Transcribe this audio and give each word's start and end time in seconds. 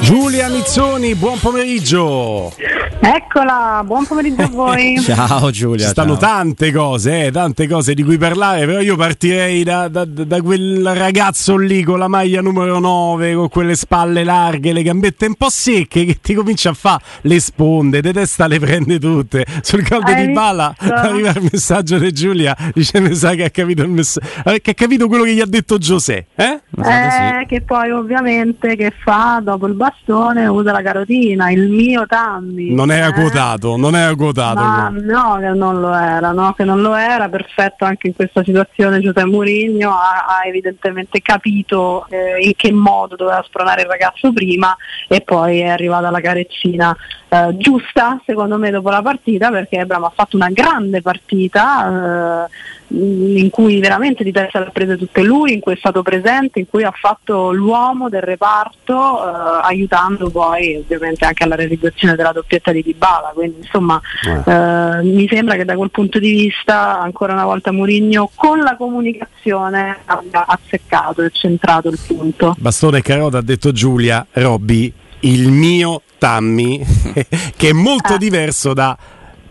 Giulia 0.00 0.48
Mizzoni, 0.48 1.14
buon 1.14 1.38
pomeriggio. 1.38 2.52
Eccola, 3.00 3.82
buon 3.84 4.06
pomeriggio 4.06 4.42
a 4.42 4.48
voi. 4.48 4.98
ciao 5.02 5.50
Giulia. 5.50 5.84
Ci 5.86 5.90
stanno 5.90 6.18
ciao. 6.18 6.28
tante 6.28 6.72
cose, 6.72 7.26
eh, 7.26 7.30
tante 7.30 7.66
cose 7.66 7.94
di 7.94 8.02
cui 8.02 8.18
parlare, 8.18 8.66
però 8.66 8.80
io 8.80 8.96
partirei 8.96 9.62
da, 9.64 9.88
da- 9.88 10.04
da 10.04 10.40
quel 10.40 10.94
ragazzo 10.94 11.56
lì 11.56 11.82
con 11.82 11.98
la 11.98 12.08
maglia 12.08 12.40
numero 12.40 12.78
9, 12.78 13.34
con 13.34 13.48
quelle 13.48 13.74
spalle 13.74 14.24
larghe, 14.24 14.72
le 14.72 14.82
gambette 14.82 15.26
un 15.26 15.34
po' 15.34 15.50
secche, 15.50 16.04
che 16.04 16.18
ti 16.20 16.34
comincia 16.34 16.70
a 16.70 16.74
fare 16.74 17.02
le 17.22 17.40
sponde, 17.40 18.00
de 18.00 18.12
testa 18.12 18.46
le 18.46 18.58
prende 18.58 18.98
tutte. 18.98 19.44
Sul 19.62 19.82
gol 19.82 20.02
di 20.04 20.32
Bala 20.32 20.74
arriva 20.78 21.30
il 21.30 21.48
messaggio 21.50 21.98
di 21.98 22.12
Giulia, 22.12 22.56
dice 22.74 23.00
mi 23.00 23.14
sa 23.14 23.34
che 23.34 23.44
ha 23.44 23.50
capito 23.50 23.82
il 23.82 23.88
messaggio, 23.88 24.26
che 24.60 24.70
ha 24.70 24.74
capito 24.74 25.08
quello 25.08 25.24
che 25.24 25.34
gli 25.34 25.40
ha 25.40 25.46
detto 25.46 25.78
Giuseppe, 25.78 26.26
eh? 26.36 26.60
Ma 26.74 26.84
sa 26.84 26.90
che 26.90 27.38
Eh, 27.40 27.46
che 27.46 27.60
poi 27.62 27.90
ovviamente 27.90 28.76
che 28.76 28.92
fa 28.96 29.40
dopo 29.42 29.66
il 29.66 29.74
bastone 29.74 30.46
usa 30.46 30.72
la 30.72 30.82
carotina, 30.82 31.50
il 31.50 31.68
mio 31.68 32.06
Tammy. 32.06 32.72
Non 32.72 32.90
era 32.90 33.08
eh? 33.08 33.12
quotato, 33.12 33.76
non 33.76 33.94
era 33.94 34.14
quotato. 34.14 34.60
Ma 34.60 34.88
no, 34.90 35.36
che 35.38 35.48
non 35.48 35.80
lo 35.80 35.92
era, 35.92 36.32
no, 36.32 36.54
che 36.54 36.64
non 36.64 36.80
lo 36.80 36.94
era, 36.94 37.28
perfetto 37.28 37.84
anche 37.84 38.06
in 38.06 38.14
questa 38.14 38.42
situazione 38.42 39.00
Giuseppe 39.00 39.24
Mourinho 39.26 39.90
ha, 39.90 40.24
ha 40.26 40.46
evidentemente 40.46 41.20
capito 41.20 42.06
eh, 42.08 42.42
in 42.42 42.54
che 42.56 42.72
modo 42.72 43.16
doveva 43.16 43.42
spronare 43.46 43.82
il 43.82 43.88
ragazzo 43.88 44.32
prima 44.32 44.74
e 45.08 45.20
poi 45.20 45.60
è 45.60 45.68
arrivata 45.68 46.10
la 46.10 46.20
carezzina 46.20 46.96
eh, 47.32 47.56
giusta 47.56 48.20
secondo 48.26 48.58
me 48.58 48.68
dopo 48.68 48.90
la 48.90 49.00
partita 49.00 49.50
perché 49.50 49.78
Ebram 49.78 50.04
ha 50.04 50.12
fatto 50.14 50.36
una 50.36 50.50
grande 50.50 51.00
partita 51.00 52.44
eh, 52.44 52.90
in 52.94 53.48
cui 53.48 53.80
veramente 53.80 54.22
di 54.22 54.30
testa 54.30 54.58
le 54.58 54.66
ha 54.66 54.70
prese 54.70 54.98
tutte 54.98 55.22
lui, 55.22 55.54
in 55.54 55.60
cui 55.60 55.72
è 55.72 55.76
stato 55.78 56.02
presente, 56.02 56.58
in 56.58 56.68
cui 56.68 56.84
ha 56.84 56.92
fatto 56.94 57.50
l'uomo 57.50 58.10
del 58.10 58.20
reparto 58.20 58.92
eh, 58.94 59.60
aiutando 59.62 60.28
poi 60.28 60.76
ovviamente 60.76 61.24
anche 61.24 61.44
alla 61.44 61.54
realizzazione 61.54 62.16
della 62.16 62.32
doppietta 62.32 62.70
di 62.70 62.82
Dybala, 62.82 63.32
quindi 63.34 63.60
insomma 63.60 63.98
eh, 64.26 65.02
mi 65.02 65.26
sembra 65.26 65.56
che 65.56 65.64
da 65.64 65.74
quel 65.74 65.90
punto 65.90 66.18
di 66.18 66.32
vista 66.32 67.00
ancora 67.00 67.32
una 67.32 67.46
volta 67.46 67.72
Mourinho 67.72 68.30
con 68.34 68.58
la 68.58 68.76
comunicazione 68.76 70.00
abbia 70.04 70.44
azzeccato 70.46 71.22
e 71.22 71.30
centrato 71.32 71.88
il 71.88 71.98
punto. 72.06 72.54
Bastone 72.58 73.00
Carota 73.00 73.38
ha 73.38 73.42
detto 73.42 73.72
Giulia, 73.72 74.26
Robby, 74.32 74.92
il 75.20 75.50
mio 75.50 76.02
Tammy, 76.22 76.80
che 77.56 77.70
è 77.70 77.72
molto 77.72 78.12
Ah. 78.12 78.16
diverso 78.16 78.72
da 78.74 78.96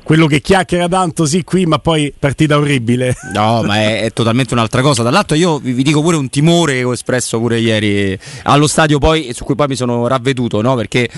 quello 0.04 0.26
che 0.26 0.40
chiacchiera 0.40 0.88
tanto 0.88 1.26
sì 1.26 1.44
qui, 1.44 1.66
ma 1.66 1.80
poi 1.80 2.14
partita 2.18 2.58
orribile. 2.58 3.14
No, 3.34 3.62
ma 3.64 3.76
è, 3.82 4.04
è 4.04 4.14
totalmente 4.14 4.54
un'altra 4.54 4.82
cosa. 4.82 5.04
Dall'altro 5.04 5.36
io 5.36 5.58
vi, 5.60 5.74
vi 5.74 5.84
dico 5.84 6.02
pure 6.02 6.16
un 6.16 6.30
timore 6.30 6.76
che 6.76 6.84
ho 6.86 6.94
espresso 6.94 7.40
pure 7.40 7.60
ieri 7.60 8.18
allo 8.44 8.68
stadio 8.68 9.00
poi, 9.00 9.34
su 9.34 9.44
cui 9.44 9.56
poi 9.56 9.68
mi 9.68 9.76
sono 9.76 10.08
ravveduto, 10.08 10.62
no? 10.62 10.76
Perché 10.76 11.10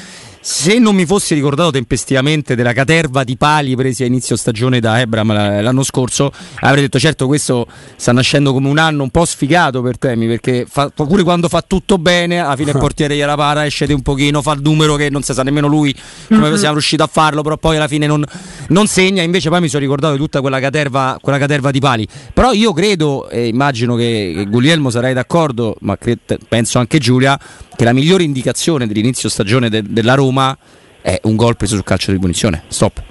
se 0.45 0.77
non 0.77 0.94
mi 0.94 1.05
fossi 1.05 1.33
ricordato 1.33 1.72
tempestivamente 1.72 2.53
della 2.53 2.73
caterva 2.73 3.23
di 3.23 3.38
pali 3.38 3.77
presi 3.77 4.03
a 4.03 4.08
inizio 4.08 4.36
stagione 4.36 4.81
da 4.81 4.99
Ebram 4.99 5.31
la- 5.31 5.61
l'anno 5.61 5.83
scorso, 5.83 6.33
avrei 6.59 6.81
detto 6.81 6.99
certo 6.99 7.27
questo 7.27 7.66
sta 7.95 8.11
nascendo 8.11 8.52
come 8.52 8.67
un 8.67 8.77
anno 8.77 9.03
un 9.03 9.09
po' 9.09 9.23
sfigato 9.23 9.81
per 9.81 9.97
Temi, 9.97 10.27
perché 10.27 10.66
fa- 10.69 10.89
pure 10.89 11.23
quando 11.23 11.47
fa 11.47 11.61
tutto 11.66 11.97
bene, 11.97 12.39
alla 12.39 12.58
fine 12.58 12.71
il 12.71 12.77
portiere 12.83 13.16
gliela 13.16 13.36
para, 13.36 13.66
esce 13.66 13.86
un 13.94 14.02
pochino, 14.02 14.41
fa 14.41 14.52
il 14.52 14.59
numero 14.61 14.95
che 14.95 15.09
non 15.09 15.21
si 15.21 15.33
sa 15.33 15.44
nemmeno 15.44 15.67
lui 15.67 15.95
come 16.27 16.58
siamo 16.58 16.73
riusciti 16.73 17.02
a 17.02 17.08
farlo, 17.08 17.41
però 17.41 17.55
poi 17.55 17.77
alla 17.77 17.88
fine 17.88 18.05
non, 18.05 18.25
non 18.67 18.88
segna, 18.88 19.21
invece 19.21 19.47
poi 19.47 19.61
mi 19.61 19.69
sono 19.69 19.81
ricordato 19.81 20.11
di 20.14 20.19
tutta 20.19 20.41
quella 20.41 20.59
caterva, 20.59 21.19
quella 21.21 21.38
caterva 21.38 21.71
di 21.71 21.80
pali. 21.80 22.05
Però 22.33 22.52
io 22.52 22.73
credo, 22.73 23.30
e 23.30 23.47
immagino 23.47 23.95
che, 23.95 24.33
che 24.36 24.45
Guglielmo 24.49 24.89
sarai 24.89 25.14
d'accordo, 25.14 25.77
ma 25.81 25.97
cre- 25.97 26.17
penso 26.49 26.80
anche 26.80 26.97
Giulia, 26.97 27.39
che 27.75 27.83
la 27.83 27.93
migliore 27.93 28.23
indicazione 28.23 28.88
dell'inizio 28.88 29.29
stagione 29.29 29.69
de- 29.69 29.83
della 29.85 30.13
Roma 30.16 30.57
è 31.02 31.19
un 31.23 31.35
gol 31.35 31.57
preso 31.57 31.75
sul 31.75 31.83
calcio 31.83 32.11
di 32.11 32.19
punizione. 32.19 32.63
Stop. 32.67 33.02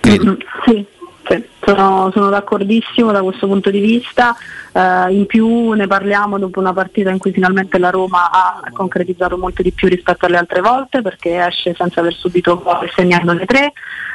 Credo. 0.00 0.30
Mm, 0.32 0.34
Sì, 0.66 0.84
sì, 1.28 1.44
sono, 1.68 2.10
sono 2.12 2.30
d'accordissimo 2.30 3.12
da 3.12 3.22
questo 3.22 3.46
punto 3.46 3.70
di 3.70 3.80
vista. 3.80 4.34
Eh, 4.72 5.12
in 5.12 5.26
più 5.26 5.72
ne 5.72 5.86
parliamo 5.86 6.38
dopo 6.38 6.60
una 6.60 6.72
partita 6.72 7.10
in 7.10 7.18
cui 7.18 7.32
finalmente 7.32 7.78
la 7.78 7.90
Roma 7.90 8.30
ha 8.30 8.60
concretizzato 8.72 9.36
molto 9.36 9.62
di 9.62 9.72
più 9.72 9.88
rispetto 9.88 10.26
alle 10.26 10.38
altre 10.38 10.60
volte 10.60 11.02
perché 11.02 11.44
esce 11.44 11.74
senza 11.76 12.00
aver 12.00 12.14
subito 12.14 12.60
gol 12.62 12.90
segnando 12.94 13.32
le 13.32 13.44
tre. 13.44 13.72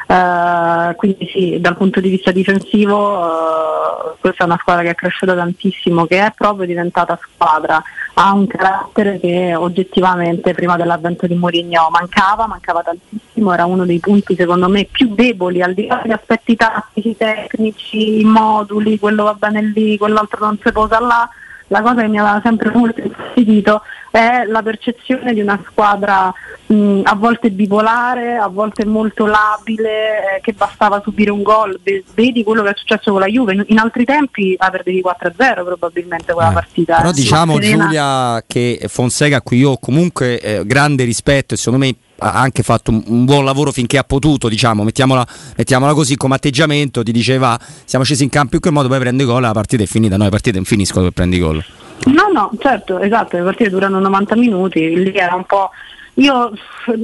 Eh, 0.08 0.96
quindi 0.96 1.30
sì, 1.32 1.58
dal 1.60 1.78
punto 1.78 2.02
di 2.02 2.10
vista 2.10 2.32
difensivo 2.32 3.24
eh, 3.24 4.16
questa 4.20 4.44
è 4.44 4.46
una 4.46 4.58
squadra 4.60 4.84
che 4.84 4.90
è 4.92 4.96
cresciuta 4.96 5.36
tantissimo, 5.36 6.06
che 6.06 6.26
è 6.26 6.34
proprio 6.36 6.66
diventata 6.66 7.20
squadra, 7.22 7.82
ha 8.16 8.34
un 8.34 8.48
carattere 8.48 9.20
che 9.20 9.56
oggettivamente 9.56 10.54
prima 10.54 10.78
dell'avvento 10.78 11.28
di 11.28 11.36
Mourinho 11.36 11.90
mancava, 11.90 12.48
mancava 12.48 12.84
tantissimo, 12.84 13.54
era 13.54 13.66
uno 13.66 13.86
dei 13.86 14.00
punti 14.00 14.36
secondo 14.36 14.70
me 14.70 14.88
più 14.90 15.14
deboli, 15.14 15.62
al 15.62 15.74
di 15.74 15.88
là 15.88 16.00
degli 16.02 16.14
aspetti 16.14 16.56
tattici, 16.56 17.16
tecnici, 17.48 18.20
i 18.20 18.24
moduli, 18.24 19.00
quello 19.00 19.24
va 19.24 19.34
bene 19.34 19.62
lì, 19.62 19.98
quell'altro 19.98 20.46
non 20.46 20.58
si 20.64 20.72
posa 20.72 21.00
là. 21.00 21.30
La 21.68 21.82
cosa 21.82 22.02
che 22.02 22.08
mi 22.08 22.20
aveva 22.20 22.40
sempre 22.44 22.70
molto 22.72 23.02
infastidito 23.02 23.82
è 24.12 24.44
la 24.46 24.62
percezione 24.62 25.34
di 25.34 25.40
una 25.42 25.60
squadra 25.66 26.32
mh, 26.68 27.00
a 27.04 27.16
volte 27.16 27.50
bipolare, 27.50 28.36
a 28.36 28.48
volte 28.48 28.86
molto 28.86 29.26
labile, 29.26 30.36
eh, 30.36 30.42
che 30.42 30.52
bastava 30.54 31.02
subire 31.04 31.32
un 31.32 31.42
gol. 31.42 31.80
Ve- 31.82 32.04
Vedi 32.14 32.44
quello 32.44 32.62
che 32.62 32.70
è 32.72 32.74
successo 32.76 33.12
con 33.12 33.22
la 33.22 33.26
Juve, 33.28 33.64
in, 33.68 33.80
altri 33.80 34.04
tempi 34.06 34.56
la 34.60 34.70
perdevi 34.70 35.02
4-0 35.02 35.64
probabilmente 35.64 36.34
quella 36.34 36.52
Eh, 36.52 36.54
partita. 36.54 36.98
Però 36.98 37.10
eh. 37.10 37.14
diciamo 37.14 37.54
Serena- 37.56 37.84
Giulia 37.86 38.44
che 38.46 38.86
Fonseca 38.88 39.38
a 39.38 39.42
cui 39.42 39.58
io 39.60 39.72
ho 39.72 39.78
comunque 39.80 40.40
eh, 40.42 40.66
grande 40.66 41.06
rispetto 41.06 41.56
e 41.56 41.58
secondo 41.58 41.84
me 41.86 41.96
anche 42.32 42.64
fatto 42.64 42.92
un, 42.92 43.04
un 43.08 43.26
buon 43.26 43.46
lavoro 43.46 43.72
finché 43.72 43.98
ha 43.98 44.04
potuto, 44.04 44.48
diciamo, 44.48 44.84
mettiamola, 44.84 45.26
mettiamola 45.58 45.94
così 45.94 46.16
come 46.16 46.36
atteggiamento, 46.36 47.04
ti 47.04 47.12
diceva 47.12 47.60
siamo 47.86 48.06
scesi 48.06 48.24
in 48.24 48.30
campo 48.30 48.56
in 48.56 48.62
quel 48.62 48.74
modo, 48.74 48.88
poi 48.88 49.00
prendi 49.00 49.24
gol, 49.24 49.42
la 49.42 49.52
partita 49.52 49.84
è 49.84 49.86
finita, 49.86 50.18
no, 50.18 50.24
le 50.24 50.30
partite 50.30 50.56
non 50.56 50.66
finiscono 50.66 51.02
dove 51.02 51.14
prendi 51.14 51.40
gol. 51.40 51.64
No, 52.06 52.30
no, 52.34 52.52
certo, 52.60 53.00
esatto, 53.00 53.38
le 53.38 53.44
partite 53.44 53.70
durano 53.70 54.00
90 54.00 54.36
minuti, 54.36 54.96
lì 54.96 55.14
era 55.14 55.36
un 55.36 55.46
po'... 55.46 55.70
Io 56.18 56.52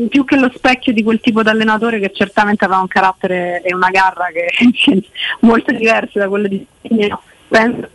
più 0.07 0.23
che 0.23 0.35
lo 0.35 0.51
specchio 0.53 0.93
di 0.93 1.01
quel 1.01 1.19
tipo 1.19 1.41
di 1.41 1.49
allenatore 1.49 1.99
che 1.99 2.11
certamente 2.13 2.65
aveva 2.65 2.81
un 2.81 2.87
carattere 2.87 3.59
e 3.63 3.73
una 3.73 3.89
garra 3.89 4.27
che, 4.27 4.51
che 4.71 5.03
molto 5.41 5.71
diversi 5.71 6.19
da 6.19 6.27
quello 6.27 6.47
di 6.47 6.63
Mourinho, 6.81 7.19
penso 7.47 7.89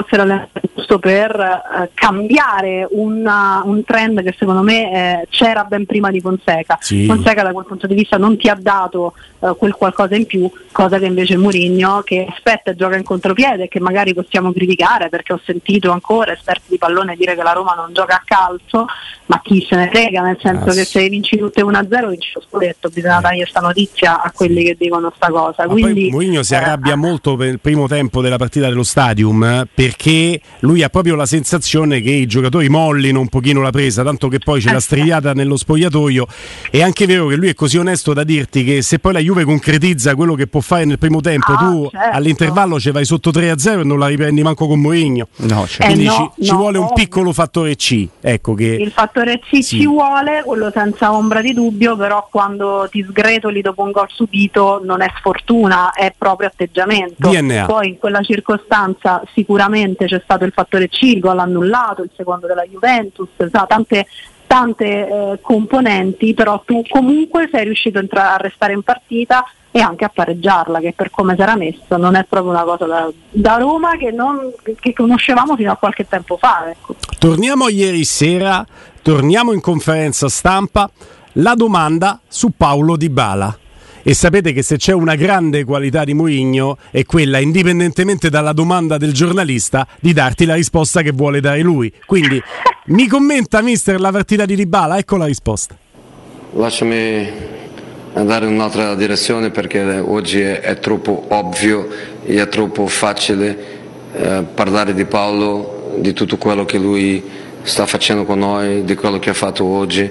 fosse 0.00 0.16
l'allenatore 0.16 0.60
giusto 0.74 0.98
per 0.98 1.30
eh, 1.40 1.90
cambiare 1.94 2.86
una- 2.90 3.62
un 3.64 3.82
trend 3.84 4.22
che 4.22 4.34
secondo 4.38 4.60
me 4.62 5.22
eh, 5.22 5.26
c'era 5.30 5.64
ben 5.64 5.86
prima 5.86 6.10
di 6.10 6.20
Fonseca. 6.20 6.76
Sì. 6.80 7.06
Fonseca 7.06 7.42
da 7.42 7.52
quel 7.52 7.64
punto 7.64 7.86
di 7.86 7.94
vista 7.94 8.16
non 8.18 8.36
ti 8.36 8.48
ha 8.48 8.56
dato 8.60 9.14
eh, 9.40 9.54
quel 9.56 9.72
qualcosa 9.74 10.14
in 10.14 10.26
più, 10.26 10.50
cosa 10.72 10.98
che 10.98 11.06
invece 11.06 11.36
Mourinho 11.36 12.02
che 12.02 12.26
aspetta 12.28 12.70
e 12.70 12.74
gioca 12.76 12.96
in 12.96 13.04
contropiede 13.04 13.64
e 13.64 13.68
che 13.68 13.80
magari 13.80 14.12
possiamo 14.14 14.52
criticare 14.52 15.08
perché 15.08 15.32
ho 15.32 15.40
sentito 15.44 15.90
ancora 15.90 16.32
esperti 16.32 16.64
di 16.70 16.78
pallone 16.78 17.16
dire 17.16 17.34
che 17.34 17.42
la 17.42 17.52
Roma 17.52 17.74
non 17.74 17.92
gioca 17.92 18.16
a 18.16 18.22
calcio, 18.24 18.86
ma 19.26 19.40
chi 19.42 19.64
se 19.68 19.76
ne 19.76 19.88
frega, 19.88 20.20
nel 20.22 20.38
senso 20.42 20.64
Ah, 20.70 20.72
che 20.72 20.84
sì. 20.84 20.98
se 20.98 21.08
vinci 21.08 21.36
tutte 21.38 21.62
1-0 21.62 22.08
vinci 22.10 22.30
lo 22.34 22.42
scudetto, 22.48 22.88
bisogna 22.90 23.20
dargli 23.20 23.38
questa 23.38 23.60
notizia 23.60 24.22
a 24.22 24.30
quelli 24.32 24.62
che 24.64 24.76
dicono 24.78 25.12
sta 25.14 25.28
cosa. 25.30 25.66
Ma 25.66 25.72
Quindi, 25.72 26.10
Mourinho 26.10 26.42
si 26.42 26.54
eh, 26.54 26.56
arrabbia 26.56 26.96
molto 26.96 27.36
per 27.36 27.48
il 27.48 27.60
primo 27.60 27.86
tempo 27.88 28.20
della 28.20 28.36
partita 28.36 28.68
dello 28.68 28.82
stadium 28.82 29.42
eh, 29.44 29.66
perché 29.86 30.40
lui 30.60 30.82
ha 30.82 30.88
proprio 30.88 31.14
la 31.14 31.26
sensazione 31.26 32.00
che 32.00 32.10
i 32.10 32.26
giocatori 32.26 32.68
mollino 32.68 33.20
un 33.20 33.28
pochino 33.28 33.60
la 33.60 33.70
presa, 33.70 34.02
tanto 34.02 34.26
che 34.28 34.38
poi 34.40 34.60
c'è 34.60 34.70
la 34.72 34.78
Eh, 34.78 34.80
strigliata 34.80 35.32
nello 35.32 35.56
spogliatoio. 35.56 36.26
È 36.70 36.82
anche 36.82 37.06
vero 37.06 37.28
che 37.28 37.36
lui 37.36 37.48
è 37.48 37.54
così 37.54 37.78
onesto 37.78 38.12
da 38.12 38.24
dirti 38.24 38.64
che 38.64 38.82
se 38.82 38.98
poi 38.98 39.12
la 39.12 39.20
Juve 39.20 39.44
concretizza 39.44 40.14
quello 40.16 40.34
che 40.34 40.46
può 40.48 40.60
fare 40.60 40.84
nel 40.84 40.98
primo 40.98 41.20
tempo, 41.20 41.52
Ah, 41.52 41.56
tu 41.56 41.88
certo. 41.90 42.16
all'intervallo 42.16 42.80
ci 42.80 42.90
vai 42.90 43.04
sotto 43.04 43.30
3-0 43.30 43.80
e 43.80 43.84
non 43.84 43.98
la 44.00 44.08
riprendi 44.08 44.42
manco 44.42 44.66
con 44.66 44.80
Mourinho. 44.80 45.28
No, 45.36 45.66
cioè, 45.68 45.84
Eh, 45.86 45.90
Quindi 45.90 46.04
no, 46.06 46.32
ci, 46.36 46.44
ci 46.46 46.50
no, 46.50 46.56
vuole 46.56 46.78
un 46.78 46.92
piccolo 46.92 47.32
fattore 47.32 47.76
C. 47.76 48.08
Ecco 48.20 48.54
che 48.54 48.64
Il 48.66 48.90
fattore 48.90 49.38
C 49.38 49.62
Sì. 49.62 49.78
ci 49.78 49.86
vuole, 49.86 50.42
quello 50.44 50.70
senza 50.74 51.12
ombra 51.12 51.40
di 51.40 51.52
dubbio, 51.54 51.96
però 51.96 52.26
quando 52.30 52.88
ti 52.90 53.04
sgretoli 53.08 53.60
dopo 53.60 53.82
un 53.82 53.92
gol 53.92 54.08
subito 54.12 54.80
non 54.84 55.00
è 55.02 55.10
sfortuna, 55.18 55.92
è 55.92 56.12
proprio 56.16 56.48
atteggiamento. 56.48 57.28
DNA. 57.30 57.66
Poi 57.66 57.88
in 57.88 57.98
quella 57.98 58.20
circostanza 58.22 59.22
sicuramente 59.34 59.74
c'è 60.06 60.20
stato 60.22 60.44
il 60.44 60.52
fattore 60.52 60.88
C, 60.88 61.02
il 61.02 61.26
annullato, 61.26 62.02
il 62.02 62.10
secondo 62.16 62.46
della 62.46 62.64
Juventus, 62.64 63.28
sa, 63.50 63.66
tante, 63.66 64.06
tante 64.46 64.84
eh, 64.84 65.38
componenti, 65.40 66.34
però 66.34 66.62
tu 66.64 66.82
comunque 66.88 67.48
sei 67.50 67.64
riuscito 67.64 67.98
a 67.98 68.00
entra- 68.00 68.34
a 68.34 68.36
restare 68.36 68.72
in 68.72 68.82
partita 68.82 69.44
e 69.70 69.80
anche 69.80 70.04
a 70.06 70.10
pareggiarla, 70.12 70.80
che 70.80 70.94
per 70.96 71.10
come 71.10 71.34
si 71.34 71.42
era 71.42 71.54
messo 71.54 71.96
non 71.98 72.14
è 72.14 72.24
proprio 72.24 72.52
una 72.52 72.62
cosa 72.62 72.86
da, 72.86 73.10
da 73.30 73.56
Roma 73.56 73.96
che, 73.98 74.10
non, 74.10 74.52
che 74.80 74.92
conoscevamo 74.94 75.54
fino 75.54 75.70
a 75.70 75.76
qualche 75.76 76.08
tempo 76.08 76.38
fa. 76.38 76.70
Ecco. 76.70 76.96
Torniamo 77.18 77.68
ieri 77.68 78.04
sera, 78.04 78.64
torniamo 79.02 79.52
in 79.52 79.60
conferenza 79.60 80.28
stampa. 80.28 80.90
La 81.38 81.54
domanda 81.54 82.20
su 82.26 82.52
Paolo 82.56 82.96
Di 82.96 83.10
Bala. 83.10 83.58
E 84.08 84.14
sapete 84.14 84.52
che 84.52 84.62
se 84.62 84.76
c'è 84.76 84.92
una 84.92 85.16
grande 85.16 85.64
qualità 85.64 86.04
di 86.04 86.14
Mourinho 86.14 86.78
è 86.92 87.04
quella, 87.04 87.38
indipendentemente 87.38 88.30
dalla 88.30 88.52
domanda 88.52 88.98
del 88.98 89.12
giornalista, 89.12 89.84
di 89.98 90.12
darti 90.12 90.44
la 90.44 90.54
risposta 90.54 91.02
che 91.02 91.10
vuole 91.10 91.40
dare 91.40 91.60
lui. 91.60 91.92
Quindi 92.06 92.40
mi 92.86 93.08
commenta 93.08 93.60
mister 93.62 93.98
la 93.98 94.12
partita 94.12 94.46
di 94.46 94.54
Dybala, 94.54 94.96
ecco 94.96 95.16
la 95.16 95.24
risposta. 95.24 95.76
Lasciami 96.52 97.28
andare 98.12 98.46
in 98.46 98.52
un'altra 98.52 98.94
direzione 98.94 99.50
perché 99.50 99.98
oggi 99.98 100.40
è, 100.40 100.60
è 100.60 100.78
troppo 100.78 101.24
ovvio 101.30 101.88
e 102.24 102.40
è 102.40 102.48
troppo 102.48 102.86
facile 102.86 103.58
eh, 104.14 104.44
parlare 104.54 104.94
di 104.94 105.04
Paolo, 105.04 105.96
di 105.98 106.12
tutto 106.12 106.36
quello 106.36 106.64
che 106.64 106.78
lui 106.78 107.24
sta 107.62 107.86
facendo 107.86 108.24
con 108.24 108.38
noi, 108.38 108.84
di 108.84 108.94
quello 108.94 109.18
che 109.18 109.30
ha 109.30 109.34
fatto 109.34 109.64
oggi, 109.64 110.08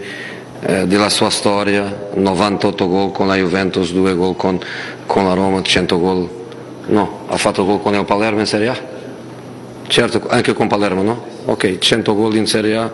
eh, 0.68 0.88
della 0.88 1.10
sua 1.10 1.30
storia, 1.30 2.10
98 2.16 2.88
gol 2.88 3.12
con 3.12 3.28
la 3.28 3.36
Juventus, 3.36 3.92
2 3.92 4.16
gol 4.16 4.36
con, 4.36 4.60
con 5.06 5.26
la 5.26 5.34
Roma, 5.34 5.62
100 5.62 6.00
gol. 6.00 6.30
No, 6.88 7.26
ha 7.28 7.38
fatto 7.38 7.64
gol 7.64 7.82
con 7.82 7.94
il 7.94 8.04
Palermo 8.04 8.40
in 8.40 8.48
Serie 8.48 8.70
A? 8.70 8.78
Certo, 9.88 10.24
anche 10.28 10.54
con 10.54 10.68
Palermo, 10.68 11.04
no? 11.04 11.26
Ok, 11.46 11.78
100 11.78 12.16
gol 12.16 12.36
in 12.36 12.48
Serie 12.48 12.78
A. 12.78 12.94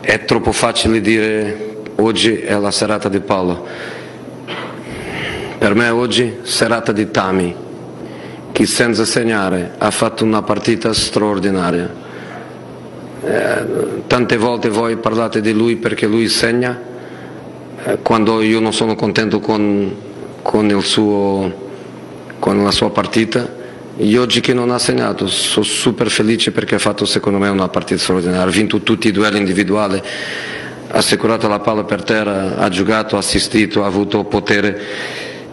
È 0.00 0.24
troppo 0.24 0.50
facile 0.50 1.00
dire 1.00 1.82
oggi 1.96 2.40
è 2.40 2.58
la 2.58 2.72
serata 2.72 3.08
di 3.08 3.20
Paolo. 3.20 3.66
Per 5.56 5.74
me 5.74 5.88
oggi 5.90 6.38
serata 6.42 6.90
di 6.90 7.10
Tami, 7.10 7.54
che 8.50 8.66
senza 8.66 9.04
segnare 9.04 9.74
ha 9.78 9.90
fatto 9.92 10.24
una 10.24 10.42
partita 10.42 10.92
straordinaria. 10.92 11.99
Eh, 13.22 14.02
tante 14.06 14.36
volte 14.36 14.68
voi 14.68 14.96
parlate 14.96 15.40
di 15.40 15.52
lui 15.52 15.76
perché 15.76 16.06
lui 16.06 16.28
segna, 16.28 16.80
eh, 17.84 17.98
quando 18.02 18.40
io 18.40 18.60
non 18.60 18.72
sono 18.72 18.94
contento 18.94 19.40
con, 19.40 19.94
con, 20.42 20.82
suo, 20.82 21.52
con 22.38 22.62
la 22.62 22.70
sua 22.70 22.90
partita. 22.90 23.58
E 23.96 24.18
oggi 24.18 24.40
che 24.40 24.54
non 24.54 24.70
ha 24.70 24.78
segnato 24.78 25.26
sono 25.26 25.64
super 25.64 26.08
felice 26.08 26.52
perché 26.52 26.76
ha 26.76 26.78
fatto 26.78 27.04
secondo 27.04 27.38
me 27.38 27.48
una 27.48 27.68
partita 27.68 28.00
straordinaria, 28.00 28.42
ha 28.42 28.46
vinto 28.46 28.80
tutti 28.80 29.08
i 29.08 29.12
duelli 29.12 29.38
individuali 29.38 30.02
ha 30.92 30.98
assicurato 30.98 31.46
la 31.46 31.60
palla 31.60 31.84
per 31.84 32.02
terra, 32.02 32.56
ha 32.56 32.68
giocato, 32.68 33.14
ha 33.14 33.20
assistito, 33.20 33.84
ha 33.84 33.86
avuto 33.86 34.24
potere 34.24 34.80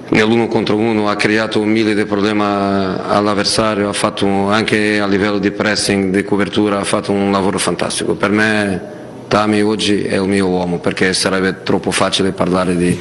nell'uno 0.10 0.48
contro 0.48 0.76
uno, 0.76 1.10
ha 1.10 1.16
creato 1.16 1.60
un 1.60 1.70
mille 1.70 1.94
di 1.94 2.06
problemi 2.06 2.42
all'avversario, 2.42 3.90
ha 3.90 3.94
fatto 3.94 4.50
anche 4.50 5.00
a 5.00 5.08
livello 5.08 5.40
di 5.40 5.52
pressing, 5.52 6.16
di 6.16 6.24
copertura, 6.24 6.80
ha 6.80 6.84
fatto 6.84 7.12
un 7.12 7.32
lavoro 7.32 7.58
fantastico. 7.58 8.16
Per 8.16 8.30
me 8.30 8.96
Tami 9.28 9.62
oggi 9.62 10.04
è 10.04 10.16
il 10.16 10.28
mio 10.28 10.48
uomo 10.48 10.80
perché 10.80 11.14
sarebbe 11.14 11.62
troppo 11.64 11.92
facile 11.92 12.32
parlare 12.32 12.76
di, 12.76 12.98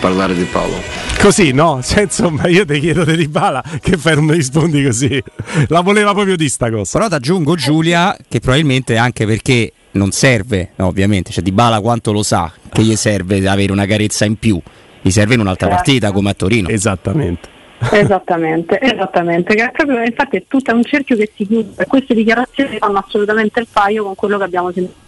parlare 0.00 0.34
di 0.34 0.44
Paolo. 0.44 0.80
Così, 1.18 1.52
no? 1.52 1.80
Cioè, 1.84 2.02
insomma, 2.02 2.48
io 2.48 2.64
ti 2.64 2.80
chiedo 2.80 3.04
di 3.04 3.28
Bala 3.28 3.62
che 3.80 3.96
fai 3.96 4.16
non 4.16 4.24
mi 4.24 4.34
rispondi 4.34 4.82
così. 4.82 5.22
La 5.68 5.80
voleva 5.80 6.12
proprio 6.12 6.36
di 6.36 6.48
sta 6.48 6.70
cosa. 6.70 6.98
Però 6.98 7.08
ti 7.08 7.14
aggiungo 7.14 7.54
Giulia 7.54 8.16
che 8.28 8.40
probabilmente 8.40 8.96
anche 8.96 9.26
perché 9.26 9.72
non 9.92 10.10
serve, 10.10 10.70
no, 10.76 10.86
ovviamente, 10.86 11.30
cioè 11.30 11.42
Di 11.42 11.52
Bala 11.52 11.80
quanto 11.80 12.12
lo 12.12 12.22
sa 12.22 12.50
che 12.72 12.82
gli 12.82 12.96
serve 12.96 13.46
avere 13.46 13.72
una 13.72 13.86
carezza 13.86 14.24
in 14.24 14.36
più, 14.36 14.60
gli 15.02 15.10
serve 15.10 15.34
in 15.34 15.40
un'altra 15.40 15.68
certo. 15.68 15.82
partita 15.82 16.12
come 16.12 16.30
a 16.30 16.34
Torino. 16.34 16.68
Esattamente. 16.68 17.48
Esattamente, 17.90 18.80
esattamente. 18.80 19.54
Che 19.54 19.64
è 19.64 19.70
proprio, 19.72 20.02
infatti 20.02 20.36
è 20.36 20.44
tutto 20.46 20.72
un 20.72 20.84
cerchio 20.84 21.16
che 21.16 21.30
si 21.34 21.46
chiude. 21.46 21.84
Queste 21.86 22.14
dichiarazioni 22.14 22.78
fanno 22.78 22.98
assolutamente 22.98 23.60
il 23.60 23.66
paio 23.70 24.04
con 24.04 24.14
quello 24.14 24.38
che 24.38 24.44
abbiamo 24.44 24.70
sentito 24.70 25.00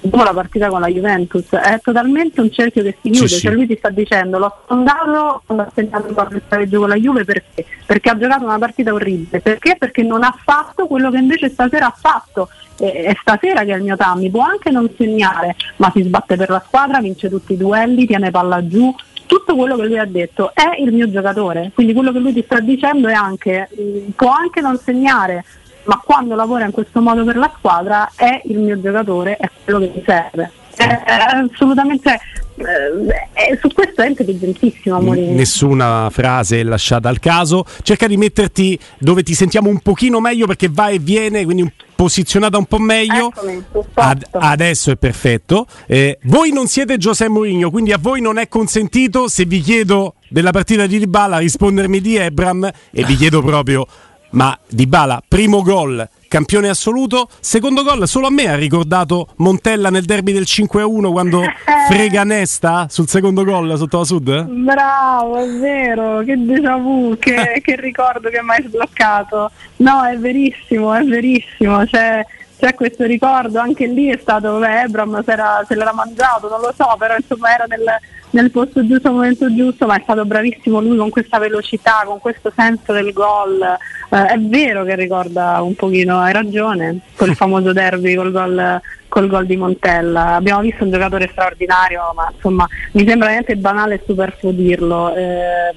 dopo 0.00 0.22
la 0.22 0.32
partita 0.32 0.68
con 0.68 0.80
la 0.80 0.88
Juventus. 0.88 1.48
È 1.50 1.80
totalmente 1.82 2.40
un 2.40 2.50
cerchio 2.52 2.82
che 2.82 2.96
si 3.02 3.10
chiude. 3.10 3.28
Sì, 3.28 3.40
cioè 3.40 3.52
lui 3.52 3.66
ti 3.66 3.76
sta 3.76 3.90
dicendo 3.90 4.38
l'ho 4.38 4.60
sfondato 4.64 5.42
quando 5.46 5.64
ha 5.64 5.70
segnato 5.74 6.06
il 6.08 6.42
pareggio 6.46 6.78
con 6.78 6.88
la 6.88 6.96
Juve 6.96 7.24
perché? 7.24 7.64
Perché 7.84 8.10
ha 8.10 8.18
giocato 8.18 8.44
una 8.44 8.58
partita 8.58 8.92
orribile. 8.92 9.40
Perché? 9.40 9.76
Perché 9.78 10.02
non 10.02 10.22
ha 10.22 10.34
fatto 10.44 10.86
quello 10.86 11.10
che 11.10 11.18
invece 11.18 11.48
stasera 11.48 11.86
ha 11.86 11.94
fatto 11.96 12.48
è 12.78 13.14
stasera 13.20 13.64
che 13.64 13.72
è 13.72 13.76
il 13.76 13.82
mio 13.82 13.96
Tammy, 13.96 14.30
può 14.30 14.42
anche 14.42 14.70
non 14.70 14.90
segnare, 14.96 15.54
ma 15.76 15.90
si 15.94 16.02
sbatte 16.02 16.36
per 16.36 16.50
la 16.50 16.62
squadra, 16.66 17.00
vince 17.00 17.28
tutti 17.28 17.52
i 17.52 17.56
duelli, 17.56 18.06
tiene 18.06 18.30
palla 18.30 18.66
giù, 18.66 18.92
tutto 19.32 19.56
quello 19.56 19.76
che 19.76 19.86
lui 19.86 19.98
ha 19.98 20.04
detto 20.04 20.52
è 20.52 20.78
il 20.78 20.92
mio 20.92 21.10
giocatore, 21.10 21.70
quindi 21.72 21.94
quello 21.94 22.12
che 22.12 22.18
lui 22.18 22.34
ti 22.34 22.42
sta 22.42 22.60
dicendo 22.60 23.08
è 23.08 23.14
anche, 23.14 23.66
mm, 23.80 24.10
può 24.10 24.30
anche 24.30 24.60
non 24.60 24.76
segnare, 24.76 25.42
ma 25.84 25.98
quando 26.04 26.34
lavora 26.34 26.66
in 26.66 26.70
questo 26.70 27.00
modo 27.00 27.24
per 27.24 27.36
la 27.36 27.50
squadra 27.56 28.10
è 28.14 28.42
il 28.44 28.58
mio 28.58 28.78
giocatore, 28.78 29.36
è 29.36 29.48
quello 29.64 29.78
che 29.78 29.92
mi 29.94 30.02
serve. 30.04 30.50
È, 30.76 31.02
assolutamente 31.50 32.20
eh, 32.56 33.58
su 33.60 33.68
questo 33.72 34.02
è 34.02 34.08
intelligentissimo 34.08 35.00
Mourinho. 35.00 35.34
Nessuna 35.34 36.08
frase 36.10 36.62
lasciata 36.62 37.08
al 37.08 37.18
caso. 37.18 37.64
Cerca 37.82 38.06
di 38.06 38.16
metterti 38.16 38.78
dove 38.98 39.22
ti 39.22 39.34
sentiamo 39.34 39.68
un 39.68 39.80
pochino 39.80 40.20
meglio 40.20 40.46
perché 40.46 40.68
va 40.70 40.88
e 40.88 40.98
viene, 40.98 41.44
quindi 41.44 41.62
un 41.62 41.70
posizionata 42.02 42.58
un 42.58 42.64
po' 42.64 42.78
meglio. 42.78 43.28
Eccomi, 43.28 43.64
Ad, 43.94 44.26
adesso 44.32 44.90
è 44.90 44.96
perfetto. 44.96 45.66
Eh, 45.86 46.18
voi 46.24 46.52
non 46.52 46.66
siete 46.66 46.96
Giuseppe 46.96 47.30
Mourinho, 47.30 47.70
quindi 47.70 47.92
a 47.92 47.98
voi 47.98 48.20
non 48.20 48.38
è 48.38 48.48
consentito, 48.48 49.28
se 49.28 49.44
vi 49.44 49.60
chiedo 49.60 50.14
della 50.28 50.50
partita 50.50 50.86
di 50.86 50.98
Dybala, 50.98 51.38
rispondermi 51.38 52.00
di 52.00 52.16
Ebram 52.16 52.68
e 52.90 53.04
vi 53.04 53.14
chiedo 53.14 53.40
proprio, 53.40 53.86
ma 54.30 54.58
Dybala, 54.68 55.22
primo 55.28 55.62
gol, 55.62 56.08
campione 56.32 56.70
assoluto, 56.70 57.28
secondo 57.40 57.82
gol 57.82 58.08
solo 58.08 58.28
a 58.28 58.30
me 58.30 58.48
ha 58.48 58.54
ricordato 58.54 59.28
Montella 59.36 59.90
nel 59.90 60.06
derby 60.06 60.32
del 60.32 60.44
5-1 60.46 61.10
quando 61.10 61.42
frega 61.90 62.24
Nesta 62.24 62.86
sul 62.88 63.06
secondo 63.06 63.44
gol 63.44 63.76
sotto 63.76 63.98
la 63.98 64.04
Sud? 64.04 64.44
Bravo, 64.44 65.36
è 65.36 65.46
vero, 65.58 66.20
che 66.20 66.42
déjà 66.42 66.78
vu, 66.78 67.18
che, 67.18 67.60
che 67.62 67.76
ricordo 67.78 68.30
che 68.30 68.40
mi 68.42 68.48
hai 68.52 68.64
sbloccato. 68.66 69.50
No, 69.76 70.04
è 70.04 70.16
verissimo, 70.16 70.94
è 70.94 71.04
verissimo. 71.04 71.84
Cioè, 71.84 72.24
c'è 72.58 72.74
questo 72.76 73.04
ricordo, 73.04 73.58
anche 73.58 73.86
lì 73.86 74.06
è 74.06 74.18
stato, 74.18 74.56
beh, 74.56 74.84
Ebram 74.84 75.22
se 75.22 75.74
l'era 75.74 75.92
mangiato, 75.92 76.48
non 76.48 76.60
lo 76.60 76.72
so, 76.74 76.96
però 76.98 77.14
insomma 77.14 77.52
era 77.52 77.66
nel, 77.68 77.84
nel 78.32 78.50
posto 78.50 78.86
giusto, 78.86 79.08
al 79.08 79.14
momento 79.14 79.54
giusto, 79.54 79.86
ma 79.86 79.96
è 79.96 80.00
stato 80.02 80.24
bravissimo 80.24 80.80
lui 80.80 80.96
con 80.96 81.10
questa 81.10 81.38
velocità, 81.38 82.02
con 82.04 82.18
questo 82.18 82.52
senso 82.54 82.92
del 82.92 83.12
gol. 83.12 83.60
Eh, 83.62 84.24
è 84.26 84.38
vero 84.38 84.84
che 84.84 84.94
ricorda 84.94 85.60
un 85.62 85.74
pochino, 85.74 86.18
hai 86.18 86.32
ragione, 86.32 86.98
quel 87.16 87.34
famoso 87.36 87.72
derby 87.72 88.14
col 88.14 88.32
gol 88.32 88.80
col 89.12 89.28
gol 89.28 89.44
di 89.44 89.58
Montella. 89.58 90.36
Abbiamo 90.36 90.62
visto 90.62 90.84
un 90.84 90.90
giocatore 90.90 91.28
straordinario, 91.30 92.12
ma 92.14 92.32
insomma 92.34 92.66
mi 92.92 93.06
sembra 93.06 93.26
veramente 93.26 93.56
banale 93.56 93.96
e 93.96 94.02
superfluo 94.06 94.52
dirlo. 94.52 95.14
Eh, 95.14 95.74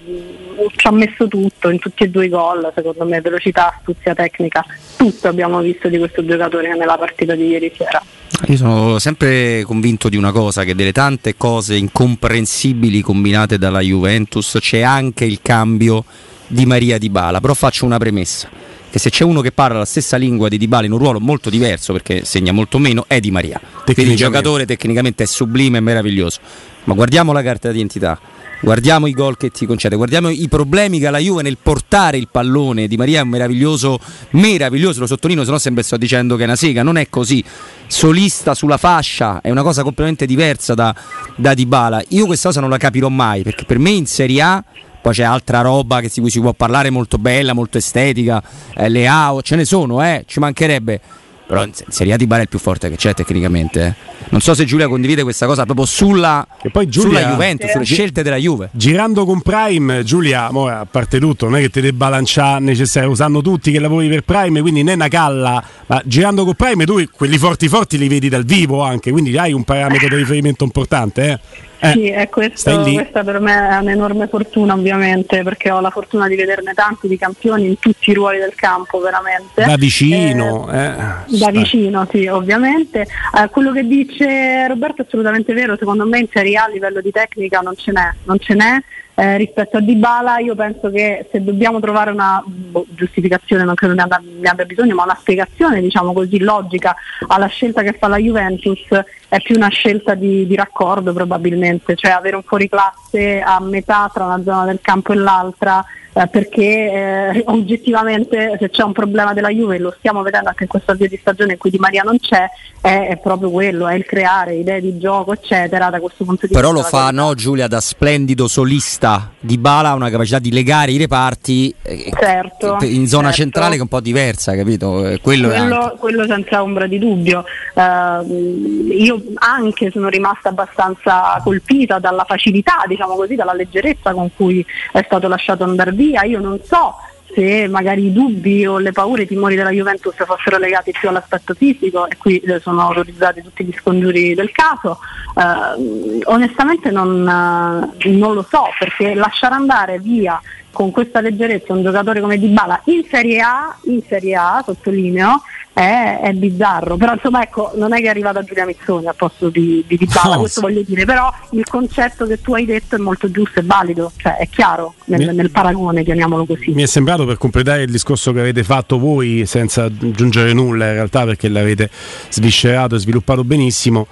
ci 0.74 0.88
ha 0.88 0.92
messo 0.92 1.28
tutto 1.28 1.69
in 1.69 1.78
tutti 1.78 2.04
e 2.04 2.10
due 2.10 2.25
i 2.25 2.30
gol, 2.30 2.72
secondo 2.74 3.04
me, 3.04 3.19
velocità, 3.19 3.75
astuzia 3.75 4.13
tecnica, 4.13 4.63
tutto 4.96 5.28
abbiamo 5.28 5.60
visto 5.60 5.90
di 5.90 5.98
questo 5.98 6.24
giocatore 6.24 6.74
nella 6.78 6.98
partita 6.98 7.36
di 7.36 7.48
ieri 7.48 7.74
sera. 7.75 8.02
Io 8.47 8.57
sono 8.57 8.99
sempre 8.99 9.63
convinto 9.63 10.09
di 10.09 10.17
una 10.17 10.31
cosa, 10.31 10.63
che 10.63 10.75
delle 10.75 10.92
tante 10.92 11.35
cose 11.35 11.75
incomprensibili 11.75 13.01
combinate 13.01 13.57
dalla 13.57 13.80
Juventus 13.80 14.57
c'è 14.59 14.81
anche 14.81 15.25
il 15.25 15.39
cambio 15.42 16.04
di 16.47 16.65
Maria 16.65 16.97
Di 16.97 17.09
Bala, 17.09 17.39
però 17.39 17.54
faccio 17.54 17.85
una 17.85 17.97
premessa 17.97 18.49
che 18.95 19.01
se 19.01 19.09
c'è 19.09 19.25
uno 19.25 19.42
che 19.42 19.51
parla 19.51 19.80
la 19.80 19.85
stessa 19.85 20.15
lingua 20.15 20.47
di 20.47 20.57
Dybala 20.57 20.85
in 20.85 20.94
un 20.94 20.99
ruolo 20.99 21.19
molto 21.19 21.49
diverso 21.49 21.92
perché 21.92 22.23
segna 22.23 22.54
molto 22.54 22.77
meno 22.80 23.04
è 23.07 23.19
Di 23.19 23.30
Maria. 23.30 23.59
Quindi 23.83 24.13
il 24.13 24.18
giocatore 24.18 24.65
tecnicamente 24.65 25.23
è 25.23 25.27
sublime 25.27 25.80
e 25.80 25.81
meraviglioso. 25.81 26.39
Ma 26.85 26.94
guardiamo 26.94 27.33
la 27.33 27.44
carta 27.44 27.71
di 27.71 27.75
identità 27.75 28.18
guardiamo 28.62 29.07
i 29.07 29.12
gol 29.12 29.38
che 29.38 29.50
ti 29.50 29.66
concede 29.66 29.95
guardiamo 29.95 30.30
i 30.30 30.47
problemi 30.47 31.00
che 31.00 31.07
ha 31.07 31.12
la 31.12 31.19
Juve 31.19 31.42
nel 31.42 31.57
portare 31.62 32.18
il 32.18 32.28
pallone. 32.31 32.88
Di 32.88 32.97
Maria 32.97 33.19
è 33.19 33.24
un 33.24 33.30
meraviglioso 33.30 34.00
meraviglioso 34.31 35.00
lo 35.00 35.07
sottolineo 35.07 35.44
se 35.44 35.52
no 35.52 35.57
sempre 35.57 35.83
sto 35.83 35.97
dicendo 35.97 36.35
che 36.35 36.44
è 36.44 36.45
una 36.45 36.56
sega. 36.56 36.83
Non 36.83 36.97
è 36.97 37.09
così. 37.09 37.44
Solista 37.88 38.54
sulla 38.54 38.78
fascia 38.78 39.42
è 39.42 39.52
una 39.52 39.62
cosa 39.62 39.83
completamente 39.83 40.26
diversa 40.26 40.74
da, 40.74 40.95
da 41.35 41.54
Dybala. 41.54 42.04
Io 42.09 42.26
questa 42.26 42.50
cosa 42.50 42.62
non 42.62 42.69
la 42.69 42.78
capirò 42.78 43.09
mai 43.09 43.44
perché 43.44 43.66
per 43.66 43.80
me 43.80 43.92
in 43.92 44.06
Serie 44.06 44.42
A 44.42 44.64
poi 45.06 45.14
c'è 45.14 45.21
altra 45.21 45.62
roba 45.62 46.02
di 46.02 46.09
cui 46.16 46.31
si 46.31 46.40
può 46.40 46.54
parlare 46.54 46.90
molto 46.90 47.19
bella, 47.19 47.54
molto 47.54 47.78
estetica, 47.78 48.42
eh, 48.76 48.90
le 48.90 49.06
AO, 49.06 49.44
ce 49.44 49.56
ne 49.56 49.64
sono, 49.64 50.04
eh, 50.04 50.24
ci 50.26 50.40
mancherebbe. 50.40 51.00
Però 51.47 51.64
in 51.64 51.71
Serie 51.90 52.14
A 52.14 52.18
di 52.18 52.25
Bari 52.25 52.42
è 52.42 52.44
il 52.44 52.49
più 52.49 52.59
forte 52.59 52.90
che 52.90 52.95
c'è 52.95 53.14
tecnicamente. 53.14 53.85
Eh. 53.85 54.14
Non 54.30 54.42
so 54.42 54.56
se 54.56 54.66
Giulia 54.66 54.87
condivide 54.87 55.21
questa 55.21 55.45
cosa 55.45 55.64
proprio 55.66 55.85
sulla, 55.85 56.45
Giulia, 56.61 56.92
sulla 56.92 57.21
Juventus, 57.30 57.71
sulle 57.71 57.85
scelte 57.85 58.23
della 58.23 58.37
Juve. 58.37 58.69
Girando 58.71 59.25
con 59.25 59.42
Prime, 59.42 60.04
Giulia, 60.04 60.47
a 60.47 60.87
parte 60.90 61.19
tutto, 61.19 61.45
non 61.45 61.57
è 61.57 61.61
che 61.61 61.69
ti 61.69 61.81
debba 61.81 62.09
lanciare 62.09 62.59
necessario, 62.61 63.11
usando 63.11 63.42
tutti 63.42 63.71
che 63.71 63.80
lavori 63.80 64.07
per 64.09 64.21
Prime, 64.21 64.61
quindi 64.61 64.81
non 64.81 64.94
è 64.94 64.95
una 64.95 65.07
calla, 65.07 65.64
ma 65.85 66.02
girando 66.06 66.44
con 66.44 66.56
Prime 66.56 66.85
tu 66.85 67.04
quelli 67.16 67.37
forti 67.37 67.68
forti 67.68 67.97
li 67.97 68.07
vedi 68.07 68.28
dal 68.28 68.44
vivo 68.44 68.81
anche, 68.81 69.11
quindi 69.11 69.37
hai 69.37 69.54
un 69.54 69.64
parametro 69.64 70.09
di 70.09 70.16
riferimento 70.16 70.64
importante. 70.64 71.30
Eh? 71.30 71.40
Eh, 71.79 71.91
sì, 71.91 72.09
è 72.09 72.29
questo, 72.29 72.81
questa 72.81 73.23
per 73.23 73.39
me 73.39 73.69
è 73.69 73.77
un'enorme 73.77 74.27
fortuna 74.27 74.73
ovviamente 74.73 75.44
perché 75.44 75.71
ho 75.71 75.81
la 75.81 75.89
fortuna 75.89 76.27
di 76.27 76.35
vederne 76.35 76.73
tanti 76.73 77.07
di 77.07 77.17
campioni 77.17 77.67
in 77.67 77.79
tutti 77.79 78.11
i 78.11 78.13
ruoli 78.13 78.39
del 78.39 78.55
campo 78.55 78.99
veramente. 78.99 79.65
Da 79.65 79.75
vicino. 79.75 80.71
Eh, 80.71 80.85
eh, 80.85 81.37
da 81.37 81.51
vicino, 81.51 82.07
sì, 82.09 82.27
ovviamente. 82.27 83.01
Eh, 83.01 83.49
quello 83.49 83.71
che 83.71 83.85
dice 83.85 84.67
Roberto 84.67 85.01
è 85.01 85.05
assolutamente 85.05 85.53
vero, 85.53 85.75
secondo 85.77 86.05
me 86.05 86.19
in 86.19 86.27
Serie 86.31 86.57
A 86.57 86.63
a 86.63 86.69
livello 86.69 87.01
di 87.01 87.11
tecnica 87.11 87.59
non 87.59 87.75
ce 87.75 87.91
n'è, 87.91 88.13
non 88.23 88.39
ce 88.39 88.53
n'è 88.53 88.81
Eh, 89.18 89.38
rispetto 89.38 89.78
a 89.78 89.80
Dybala 89.80 90.40
io 90.40 90.56
penso 90.56 90.90
che 90.90 91.26
se 91.31 91.42
dobbiamo 91.42 91.80
trovare 91.80 92.12
una 92.12 92.44
boh, 92.45 92.86
giustificazione, 92.90 93.64
non 93.64 93.74
credo 93.74 93.94
ne 93.94 94.02
abbia, 94.02 94.22
ne 94.22 94.50
abbia, 94.50 94.66
bisogno, 94.66 94.94
ma 94.94 95.04
una 95.04 95.16
spiegazione 95.18 95.80
diciamo 95.80 96.12
così 96.12 96.40
logica 96.40 96.94
alla 97.28 97.48
scelta 97.48 97.81
che 97.81 97.94
fa 97.94 98.10
la 98.10 98.18
Juventus 98.18 98.86
è 99.30 99.40
più 99.40 99.56
una 99.56 99.69
scelta 99.69 100.16
di, 100.16 100.45
di 100.45 100.56
raccordo 100.56 101.14
probabilmente, 101.14 101.95
cioè 101.95 102.12
avere 102.12 102.36
un 102.36 102.44
fuoriclasse 102.44 103.40
a 103.40 103.57
metà 103.62 104.12
tra 104.14 104.26
una 104.26 104.44
zona 104.44 104.66
del 104.66 104.80
campo 104.81 105.14
e 105.14 105.16
l'altra 105.16 105.86
eh, 106.18 106.28
perché 106.28 106.64
eh, 106.64 107.44
oggettivamente 107.48 108.56
se 108.57 108.69
c'è 108.69 108.84
un 108.84 108.94
problema 108.94 109.34
della 109.34 109.50
Juve, 109.50 109.78
lo 109.80 109.94
stiamo 109.98 110.22
vedendo 110.22 110.50
anche 110.50 110.64
in 110.64 110.69
questo 110.69 110.92
avvio 110.92 111.10
di 111.10 111.18
stagione 111.18 111.54
in 111.54 111.57
cui 111.57 111.69
Di 111.69 111.78
Maria 111.78 112.04
non 112.04 112.18
c'è, 112.18 112.50
è, 112.80 113.07
è 113.10 113.18
proprio 113.18 113.50
quello, 113.50 113.88
è 113.88 113.95
il 113.95 114.06
creare 114.06 114.56
idee 114.56 114.80
di 114.80 114.98
gioco, 114.98 115.34
eccetera, 115.34 115.90
da 115.90 116.00
questo 116.00 116.24
punto 116.24 116.48
di 116.48 116.54
Però 116.54 116.72
vista. 116.72 116.90
Però 116.90 117.00
lo 117.02 117.06
fa, 117.06 117.12
no, 117.12 117.34
Giulia, 117.34 117.68
da 117.68 117.81
splendido 117.81 118.48
solista 118.48 119.31
di 119.40 119.57
Bala, 119.57 119.90
ha 119.90 119.94
una 119.94 120.10
capacità 120.10 120.40
di 120.40 120.52
legare 120.52 120.92
i 120.92 120.98
reparti 120.98 121.76
eh, 121.81 122.12
certo, 122.18 122.78
in 122.81 123.07
zona 123.07 123.31
certo. 123.31 123.42
centrale 123.42 123.72
che 123.72 123.80
è 123.80 123.81
un 123.81 123.88
po' 123.88 124.00
diversa, 124.00 124.56
capito? 124.56 125.06
Eh, 125.07 125.19
quello, 125.19 125.50
quello, 125.50 125.95
quello 126.00 126.26
senza 126.26 126.64
ombra 126.64 126.88
di 126.88 126.98
dubbio. 126.98 127.44
Uh, 127.74 128.88
io 128.90 129.22
anche 129.36 129.92
sono 129.92 130.07
rimasta 130.07 130.48
abbastanza 130.48 131.42
colpita 131.44 132.00
dalla 132.00 132.24
facilità, 132.24 132.84
diciamo 132.88 133.16
così, 133.16 133.36
dalla 133.36 133.54
leggerezza 133.54 134.14
con 134.14 134.30
cui 134.34 134.66
è 134.94 135.04
stato 135.06 135.28
lasciato 135.28 135.66
andare 135.66 135.92
via. 135.92 136.04
Io 136.12 136.40
non 136.40 136.59
so 136.64 136.95
se 137.35 137.68
magari 137.68 138.06
i 138.06 138.14
dubbi 138.14 138.66
o 138.66 138.78
le 138.78 138.94
paure, 138.94 139.24
i 139.24 139.28
timori 139.28 139.56
della 139.56 139.71
Juventus 139.71 140.16
fossero 140.16 140.57
legati 140.57 140.92
più 140.92 141.09
all'aspetto 141.09 141.54
fisico 141.54 142.07
e 142.07 142.16
qui 142.18 142.42
sono 142.62 142.81
autorizzati 142.81 143.42
tutti 143.42 143.66
gli 143.66 143.74
scongiuri 143.78 144.33
del 144.33 144.52
caso, 144.52 145.00
eh, 145.35 146.21
onestamente 146.24 146.92
non, 146.92 147.24
non, 147.24 148.33
lo 148.33 148.45
so 148.50 148.69
perché 148.80 149.14
lasciare 149.14 149.56
andare 149.56 150.00
via 150.00 150.40
con 150.75 150.91
questa 150.91 151.21
leggerezza 151.21 151.71
un 151.71 151.83
giocatore 151.83 152.19
come 152.19 152.37
Dybala 152.37 152.81
in 152.85 153.05
Serie 153.09 153.39
A, 153.39 153.73
in 153.83 154.01
Serie 154.05 154.35
A 154.35 154.61
sottolineo, 154.61 155.41
è, 155.71 156.19
è, 156.21 156.33
bizzarro, 156.33 156.97
però 156.97 157.13
insomma 157.13 157.41
ecco, 157.41 157.71
non 157.75 157.94
è 157.94 157.99
che 157.99 158.05
è 158.05 158.09
arrivata 158.09 158.44
Giulia 158.44 158.65
Mizzoni 158.65 159.07
a 159.07 159.13
posto 159.13 159.47
di, 159.47 159.85
di 159.87 159.95
Dybala, 159.95 160.33
no. 160.33 160.39
questo 160.41 160.59
voglio 160.59 160.81
dire, 160.85 161.05
però 161.05 161.33
il 161.51 161.65
concetto 161.65 162.25
che 162.27 162.41
tu 162.41 162.53
hai 162.53 162.65
detto 162.65 162.95
è 162.95 162.99
molto 162.99 163.31
giusto 163.31 163.61
e 163.61 163.63
valido, 163.63 164.11
cioè 164.17 164.35
è 164.35 164.49
chiaro 164.49 164.95
nel, 165.05 165.33
nel, 165.33 165.49
paragone, 165.49 166.03
chiamiamolo 166.03 166.45
così. 166.45 166.71
Mi 166.71 166.83
è 166.83 166.87
sembrato 166.87 167.25
per 167.25 167.37
completare 167.37 167.83
il 167.83 167.91
discorso 167.91 168.33
che 168.33 168.41
avete 168.41 168.63
fatto 168.63 168.99
voi, 168.99 169.45
senza 169.45 169.85
aggiungere 169.85 170.51
nulla 170.51 170.87
in 170.87 170.94
realtà 170.94 171.23
perché 171.23 171.47
l'avete 171.47 171.89
sviscerato 172.29 172.95
e 172.95 172.99
sviluppato 172.99 173.45
benissimo, 173.45 174.07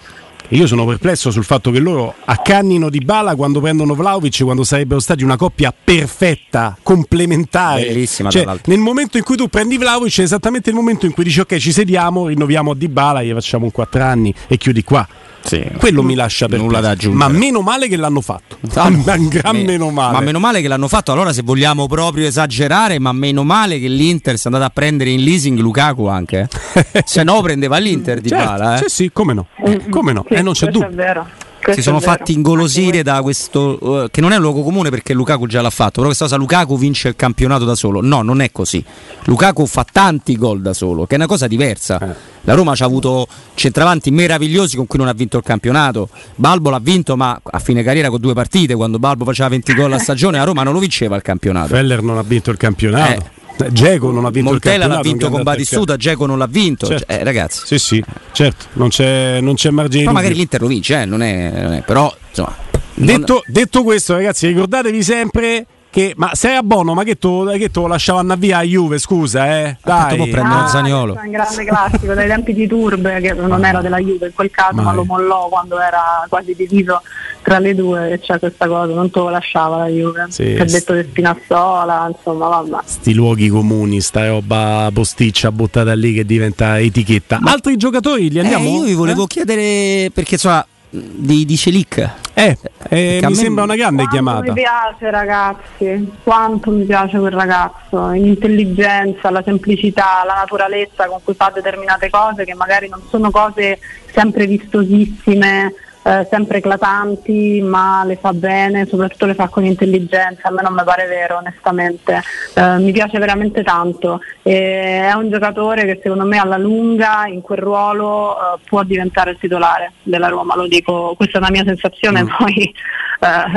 io 0.56 0.68
sono 0.68 0.86
perplesso 0.86 1.32
sul 1.32 1.44
fatto 1.44 1.72
che 1.72 1.80
loro 1.80 2.14
accannino 2.26 2.90
di 2.90 3.00
bala 3.00 3.36
quando 3.36 3.60
prendono 3.60 3.96
Vlaovic, 3.96 4.44
quando 4.44 4.64
sarebbero 4.64 5.00
stati 5.00 5.24
una 5.24 5.36
coppia 5.36 5.74
perfetta, 5.74 6.78
complementare. 6.84 7.86
Bellissima, 7.86 8.30
cioè, 8.30 8.46
nel 8.66 8.80
momento 8.80 9.18
in 9.18 9.24
cui 9.24 9.36
tu 9.36 9.48
prendi 9.48 9.78
Vlaovic 9.78 10.20
è 10.20 10.22
esattamente 10.22 10.70
il 10.70 10.76
momento 10.76 11.06
in 11.06 11.14
cui 11.14 11.24
dici 11.24 11.40
ok 11.40 11.58
ci 11.58 11.72
sediamo, 11.72 12.28
rinnoviamo 12.28 12.72
a 12.72 12.76
Dybala, 12.76 13.24
gli 13.24 13.32
facciamo 13.32 13.66
un 13.66 13.72
4 13.72 14.04
anni 14.04 14.34
e 14.48 14.58
chiudi 14.58 14.84
qua. 14.84 15.08
Sì. 15.44 15.62
Quello 15.78 16.04
mi 16.04 16.16
lascia 16.16 16.48
per 16.48 16.60
nulla 16.60 16.80
da 16.80 16.92
aggiungere. 16.92 17.16
Ma 17.16 17.28
meno 17.28 17.62
male 17.62 17.88
che 17.88 17.98
l'hanno 17.98 18.22
fatto. 18.22 18.58
Ah, 18.76 18.90
no. 18.90 19.04
Ma 19.06 19.18
gran 19.18 19.58
me, 19.58 19.64
meno 19.64 19.90
male. 19.90 20.14
Ma 20.14 20.20
meno 20.22 20.40
male 20.40 20.62
che 20.62 20.68
l'hanno 20.68 20.88
fatto. 20.88 21.12
Allora, 21.12 21.34
se 21.34 21.42
vogliamo 21.42 21.88
proprio 21.88 22.26
esagerare, 22.26 22.98
ma 23.00 23.12
meno 23.12 23.44
male 23.44 23.80
che 23.80 23.88
l'Inter 23.88 24.38
si 24.38 24.44
è 24.44 24.46
andato 24.48 24.66
a 24.66 24.70
prendere 24.70 25.10
in 25.10 25.22
leasing 25.22 25.60
Lukaku 25.60 26.06
anche. 26.06 26.48
se 27.04 27.24
no, 27.24 27.42
prendeva 27.42 27.78
l'Inter 27.78 28.22
di 28.22 28.30
certo, 28.30 28.46
Bala. 28.46 28.76
Eh? 28.76 28.78
Sì, 28.84 28.90
sì, 28.90 29.10
come 29.12 29.34
no. 29.34 29.48
Come 29.90 30.14
no? 30.14 30.26
Sì, 30.28 30.36
eh, 30.36 30.42
non 30.44 30.54
c'è 30.54 30.68
dubbio. 30.68 30.88
È 30.88 30.92
vero. 30.92 31.28
si 31.72 31.82
sono 31.82 32.00
fatti 32.02 32.34
ingolosire 32.34 33.04
da 33.04 33.22
questo 33.22 33.78
uh, 33.80 34.08
che 34.12 34.20
non 34.20 34.34
è 34.34 34.36
un 34.36 34.42
luogo 34.42 34.64
comune 34.64 34.90
perché 34.90 35.14
Lukaku 35.14 35.48
già 35.48 35.62
l'ha 35.62 35.70
fatto 35.70 35.94
però 35.94 36.08
questa 36.08 36.26
cosa 36.26 36.36
Lukaku 36.36 36.78
vince 36.78 37.08
il 37.08 37.16
campionato 37.16 37.64
da 37.64 37.74
solo 37.74 38.02
no 38.02 38.22
non 38.22 38.42
è 38.42 38.52
così 38.52 38.84
Lukaku 39.24 39.66
fa 39.66 39.86
tanti 39.90 40.36
gol 40.36 40.62
da 40.62 40.74
solo 40.74 41.06
che 41.06 41.14
è 41.14 41.18
una 41.18 41.26
cosa 41.26 41.48
diversa 41.48 42.00
eh. 42.00 42.16
la 42.42 42.54
Roma 42.54 42.74
ha 42.78 42.84
avuto 42.84 43.28
centravanti 43.54 44.12
meravigliosi 44.12 44.76
con 44.76 44.88
cui 44.88 45.00
non 45.00 45.08
ha 45.08 45.14
vinto 45.14 45.38
il 45.38 45.44
campionato 45.44 46.10
Balbo 46.36 46.70
l'ha 46.70 46.80
vinto 46.80 47.16
ma 47.16 47.40
a 47.42 47.60
fine 47.60 47.82
carriera 47.82 48.10
con 48.10 48.20
due 48.20 48.34
partite 48.34 48.76
quando 48.76 49.00
Balbo 49.00 49.24
faceva 49.24 49.48
20 49.48 49.74
gol 49.74 49.94
a 49.94 50.00
stagione 50.00 50.40
la 50.40 50.44
Roma 50.44 50.64
non 50.64 50.74
lo 50.74 50.80
vinceva 50.80 51.16
il 51.16 51.22
campionato 51.22 51.68
Feller 51.70 52.02
non 52.02 52.18
ha 52.18 52.24
vinto 52.24 52.52
il 52.52 52.58
campionato 52.58 53.22
eh. 53.22 53.42
Geco 53.72 54.12
non 54.12 54.26
ha 54.26 54.30
vinto 54.30 54.52
Montella 54.52 54.86
il 54.86 54.92
l'ha 54.92 55.02
vinto 55.02 55.30
con 55.30 55.44
Batistuta, 55.44 55.96
Geco 55.96 56.26
non 56.26 56.38
l'ha 56.38 56.48
vinto. 56.48 56.88
Certo. 56.88 57.12
Eh, 57.12 57.24
ragazzi. 57.24 57.62
Sì, 57.66 57.80
sì, 57.80 58.04
certo, 58.32 58.66
non 58.74 58.90
c'è, 58.90 59.40
non 59.42 59.56
c'è 59.56 59.70
margine. 59.70 60.06
Ma 60.06 60.12
magari 60.12 60.34
l'Inter 60.36 60.62
lo 60.62 60.68
vince, 60.68 61.02
eh, 61.02 61.06
non, 61.06 61.22
è, 61.22 61.52
non, 61.62 61.74
è, 61.74 61.82
però 61.82 62.14
insomma. 62.30 62.56
Detto, 62.96 63.34
non... 63.34 63.42
detto 63.48 63.84
questo, 63.84 64.14
ragazzi, 64.14 64.48
ricordatevi 64.48 65.04
sempre 65.04 65.66
che, 65.94 66.14
ma 66.16 66.32
sei 66.34 66.56
a 66.56 66.64
Bono, 66.64 66.96
ma 66.96 67.04
che 67.04 67.20
tu, 67.20 67.46
che 67.56 67.70
tu 67.70 67.86
lasciavo 67.86 68.18
andare 68.18 68.40
via 68.40 68.58
a 68.58 68.62
Juve, 68.64 68.98
scusa, 68.98 69.60
eh? 69.60 69.78
Dai. 69.84 70.18
Dopo 70.18 70.28
prendere 70.28 70.62
ah, 70.62 70.68
Zaniolo. 70.68 71.16
È 71.16 71.26
un 71.26 71.30
grande 71.30 71.66
classico 71.66 72.14
dai 72.16 72.28
tempi 72.28 72.54
di 72.56 72.66
Turbe, 72.66 73.22
che 73.22 73.34
non 73.34 73.64
era 73.64 73.80
della 73.80 74.00
Juve 74.00 74.26
in 74.26 74.34
quel 74.34 74.50
caso, 74.50 74.74
Mai. 74.74 74.86
ma 74.86 74.94
lo 74.94 75.04
mollò 75.04 75.50
quando 75.50 75.80
era 75.80 76.26
quasi 76.30 76.56
diviso 76.56 77.00
tra 77.44 77.60
le 77.60 77.76
due 77.76 78.12
e 78.12 78.20
c'è 78.20 78.40
questa 78.40 78.68
cosa, 78.68 78.94
non 78.94 79.12
te 79.12 79.20
lo 79.20 79.30
lasciava 79.30 79.78
la 79.78 79.88
Juve. 79.88 80.26
Sì, 80.30 80.56
ha 80.58 80.64
detto 80.64 80.94
di 80.94 81.04
Spinazzola, 81.04 82.10
insomma, 82.10 82.48
vabbè. 82.48 82.78
Sti 82.86 83.14
luoghi 83.14 83.50
comuni, 83.50 84.02
sta 84.02 84.28
roba 84.28 84.90
posticcia 84.92 85.52
buttata 85.52 85.94
lì 85.94 86.14
che 86.14 86.26
diventa 86.26 86.80
etichetta. 86.80 87.40
Ma 87.42 87.52
altri 87.52 87.78
giocatori 87.78 88.30
li 88.30 88.40
andiamo? 88.40 88.66
Eh, 88.66 88.72
io 88.72 88.84
vi 88.84 88.94
volevo 88.94 89.26
eh? 89.26 89.28
chiedere 89.28 90.10
perché 90.12 90.36
insomma 90.36 90.66
di, 90.90 91.46
di 91.46 91.58
Celic. 91.58 92.12
Eh, 92.36 92.58
eh 92.90 93.20
mi 93.24 93.36
sembra 93.36 93.64
una 93.64 93.76
grande 93.76 94.04
quanto 94.04 94.16
chiamata. 94.16 94.54
Mi 94.54 94.54
piace 94.54 95.12
ragazzi, 95.12 96.12
quanto 96.24 96.72
mi 96.72 96.84
piace 96.86 97.20
quel 97.20 97.32
ragazzo, 97.32 98.10
l'intelligenza, 98.10 99.30
la 99.30 99.44
semplicità, 99.44 100.24
la 100.26 100.36
naturalezza 100.36 101.08
con 101.08 101.20
cui 101.24 101.34
fa 101.34 101.52
determinate 101.54 102.10
cose 102.10 102.46
che 102.46 102.54
magari 102.54 102.90
non 102.90 103.02
sono 103.10 103.30
cose 103.32 103.80
sempre 104.12 104.48
vistosissime 104.48 105.74
eh, 106.04 106.28
sempre 106.30 106.58
eclatanti, 106.58 107.62
ma 107.62 108.04
le 108.06 108.18
fa 108.18 108.34
bene, 108.34 108.86
soprattutto 108.86 109.26
le 109.26 109.36
fa 109.36 109.48
con 109.48 109.64
intelligenza, 109.64 110.50
a 110.50 110.52
me 110.52 110.62
non 110.62 110.74
mi 110.74 110.84
pare 110.84 111.08
vero 111.08 111.38
onestamente, 111.38 112.22
eh, 112.54 112.78
mi 112.80 112.92
piace 112.92 113.20
veramente 113.20 113.64
tanto, 113.64 114.20
e 114.42 115.08
è 115.08 115.14
un 115.14 115.30
giocatore 115.30 115.86
che 115.86 116.00
secondo 116.04 116.26
me 116.26 116.38
alla 116.38 116.58
lunga 116.58 117.26
in 117.28 117.42
quel 117.42 117.60
ruolo 117.60 118.36
eh, 118.36 118.60
può 118.68 118.84
diventare 118.84 119.32
il 119.32 119.38
titolare 119.40 119.94
della 120.04 120.28
Roma, 120.28 120.56
lo 120.56 120.68
dico, 120.68 121.14
questa 121.16 121.38
è 121.38 121.42
una 121.42 121.52
mia 121.52 121.64
sensazione, 121.66 122.24
mm. 122.24 122.28
poi 122.38 122.54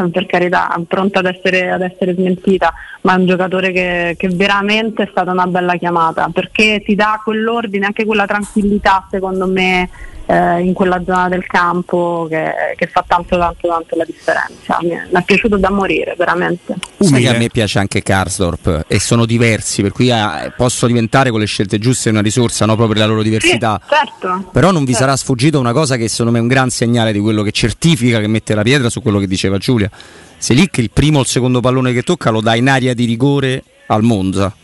eh, 0.07 0.11
per 0.11 0.27
carità, 0.27 0.81
pronta 0.87 1.19
ad 1.19 1.27
essere, 1.27 1.73
ad 1.73 1.83
essere, 1.83 2.15
smentita, 2.15 2.73
ma 3.03 3.15
è 3.15 3.19
un 3.19 3.27
giocatore 3.27 3.73
che, 3.73 4.15
che 4.17 4.29
veramente 4.29 5.03
è 5.03 5.09
stata 5.11 5.33
una 5.33 5.47
bella 5.47 5.75
chiamata, 5.75 6.31
perché 6.33 6.81
ti 6.85 6.95
dà 6.95 7.21
quell'ordine, 7.25 7.87
anche 7.87 8.05
quella 8.05 8.27
tranquillità 8.27 9.05
secondo 9.11 9.47
me 9.47 9.89
eh, 10.27 10.61
in 10.61 10.73
quella 10.73 11.03
zona 11.05 11.29
del 11.29 11.47
campo 11.47 12.27
che, 12.29 12.53
che, 12.77 12.87
fa 12.87 13.05
tanto 13.07 13.39
tanto 13.39 13.69
tanto 13.69 13.97
la 13.97 14.05
differenza. 14.05 14.79
Mi 14.83 14.91
è, 14.91 15.03
mi 15.11 15.21
è 15.21 15.23
piaciuto 15.25 15.57
da 15.57 15.71
morire, 15.71 16.15
veramente. 16.19 16.77
Sai 16.99 17.23
che 17.23 17.29
a 17.29 17.39
me 17.39 17.49
piace 17.49 17.79
anche 17.79 18.03
Karsdorp 18.03 18.85
e 18.89 18.99
sono 18.99 19.25
diversi, 19.25 19.83
per 19.83 19.93
cui 19.93 20.11
eh, 20.11 20.53
possono 20.57 20.93
diventare 20.93 21.31
con 21.31 21.41
le 21.41 21.47
scelte 21.47 21.79
giuste 21.79 22.11
una 22.11 22.23
risorsa 22.23 22.67
no, 22.67 22.75
proprio 22.77 23.01
la 23.01 23.07
loro 23.07 23.23
diversità. 23.23 23.81
Sì, 23.83 23.95
certo, 23.95 24.49
Però 24.53 24.71
non 24.71 24.85
vi 24.85 24.93
certo. 24.93 25.07
sarà 25.07 25.17
sfuggito 25.17 25.61
una 25.61 25.73
cosa 25.73 25.97
che 25.97 26.09
secondo 26.09 26.33
me 26.33 26.39
è 26.39 26.43
un 26.43 26.49
gran 26.49 26.71
segnale 26.71 27.13
di 27.13 27.21
quello 27.21 27.43
che 27.43 27.53
certifica 27.53 28.21
che 28.21 28.27
mette 28.27 28.55
la 28.55 28.63
pietra 28.63 28.91
su 28.91 29.01
quello 29.01 29.19
che 29.19 29.27
diceva 29.27 29.59
Giulia. 29.59 29.91
Se 30.39 30.53
lì 30.53 30.69
che 30.69 30.81
il 30.81 30.91
primo 30.91 31.19
o 31.19 31.21
il 31.23 31.27
secondo 31.27 31.61
pallone 31.61 31.93
che 31.93 32.03
tocca 32.03 32.31
lo 32.31 32.41
dà 32.41 32.55
in 32.55 32.69
aria 32.69 32.95
di 32.95 33.05
rigore 33.05 33.63
al 33.87 34.03
Monza 34.03 34.55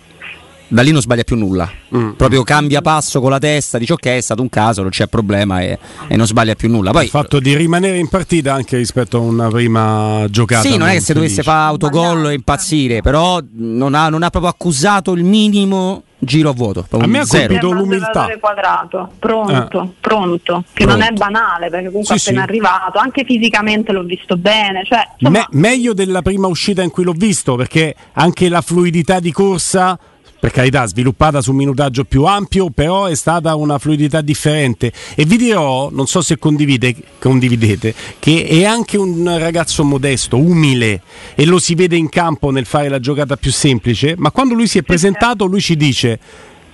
da 0.73 0.81
lì 0.81 0.91
non 0.91 1.03
sbaglia 1.03 1.23
più 1.23 1.37
nulla. 1.37 1.71
Mm. 1.95 2.13
Proprio 2.13 2.43
cambia 2.43 2.81
passo 2.81 3.21
con 3.21 3.31
la 3.31 3.39
testa, 3.39 3.77
dice 3.77 3.93
ok, 3.93 4.07
è 4.07 4.21
stato 4.21 4.41
un 4.41 4.49
caso, 4.49 4.81
non 4.81 4.91
c'è 4.91 5.07
problema 5.07 5.61
e, 5.61 5.79
e 6.09 6.17
non 6.17 6.27
sbaglia 6.27 6.55
più 6.55 6.71
nulla. 6.71 6.91
Poi, 6.93 7.05
il 7.05 7.11
fatto 7.11 7.41
di 7.41 7.55
rimanere 7.55 7.99
in 7.99 8.09
partita 8.09 8.55
anche 8.55 8.79
rispetto 8.79 9.19
a 9.19 9.21
una 9.21 9.49
prima 9.49 10.25
giocata. 10.31 10.67
Sì, 10.67 10.79
non 10.79 10.89
è 10.89 10.95
che 10.95 11.01
se 11.01 11.13
dovesse 11.13 11.43
fare 11.43 11.69
autogol 11.69 12.31
e 12.31 12.35
impazzire, 12.35 13.03
però 13.03 13.39
non 13.53 13.95
ha, 13.95 14.09
non 14.09 14.23
ha 14.23 14.31
proprio 14.31 14.51
accusato 14.51 15.13
il 15.13 15.25
minimo 15.25 16.05
giro 16.25 16.51
a 16.51 16.53
vuoto. 16.53 16.87
A 16.91 17.07
me 17.07 17.19
ha 17.19 17.27
colpito 17.27 17.71
l'umiltà. 17.71 18.29
Quadrato, 18.41 19.11
pronto, 19.19 19.83
eh. 19.83 19.89
pronto, 20.01 20.65
che 20.73 20.85
pronto. 20.85 20.99
non 21.01 21.07
è 21.07 21.13
banale 21.13 21.69
perché 21.69 21.89
comunque 21.89 22.17
sì, 22.19 22.29
appena 22.29 22.45
sì. 22.45 22.51
arrivato, 22.51 22.99
anche 22.99 23.25
fisicamente 23.25 23.93
l'ho 23.93 24.05
visto 24.05 24.37
bene. 24.37 24.85
Cioè, 24.85 25.29
Me- 25.29 25.47
meglio 25.51 25.93
della 25.93 26.23
prima 26.23 26.47
uscita 26.47 26.83
in 26.83 26.91
cui 26.91 27.05
l'ho 27.05 27.15
visto 27.15 27.57
perché 27.57 27.95
anche 28.13 28.49
la 28.49 28.61
fluidità 28.61 29.21
di 29.21 29.33
corsa 29.33 29.99
per 30.43 30.51
carità 30.51 30.85
sviluppata 30.87 31.41
su 31.41 31.53
un 31.53 31.59
minutaggio 31.59 32.03
più 32.03 32.25
ampio, 32.25 32.71
però 32.71 33.05
è 33.05 33.15
stata 33.15 33.55
una 33.55 33.79
fluidità 33.79 34.23
differente. 34.23 34.93
E 35.15 35.25
vi 35.25 35.37
dirò, 35.37 35.89
non 35.93 36.09
so 36.09 36.21
se 36.21 36.37
condivide, 36.37 36.97
condividete, 37.21 37.95
che 38.19 38.49
è 38.49 38.65
anche 38.65 38.97
un 38.97 39.39
ragazzo 39.39 39.85
modesto, 39.85 40.37
umile 40.37 41.03
e 41.37 41.45
lo 41.45 41.61
si 41.61 41.77
vede 41.77 41.95
in 41.95 42.09
campo 42.09 42.51
nel 42.51 42.67
fare 42.67 42.89
la 42.89 42.99
giocata 42.99 43.37
più 43.37 43.53
semplice, 43.53 44.17
ma 44.19 44.33
quando 44.33 44.55
lui 44.55 44.67
si 44.67 44.79
è 44.79 44.83
presentato 44.83 45.45
lui 45.45 45.61
ci 45.61 45.77
dice 45.77 46.19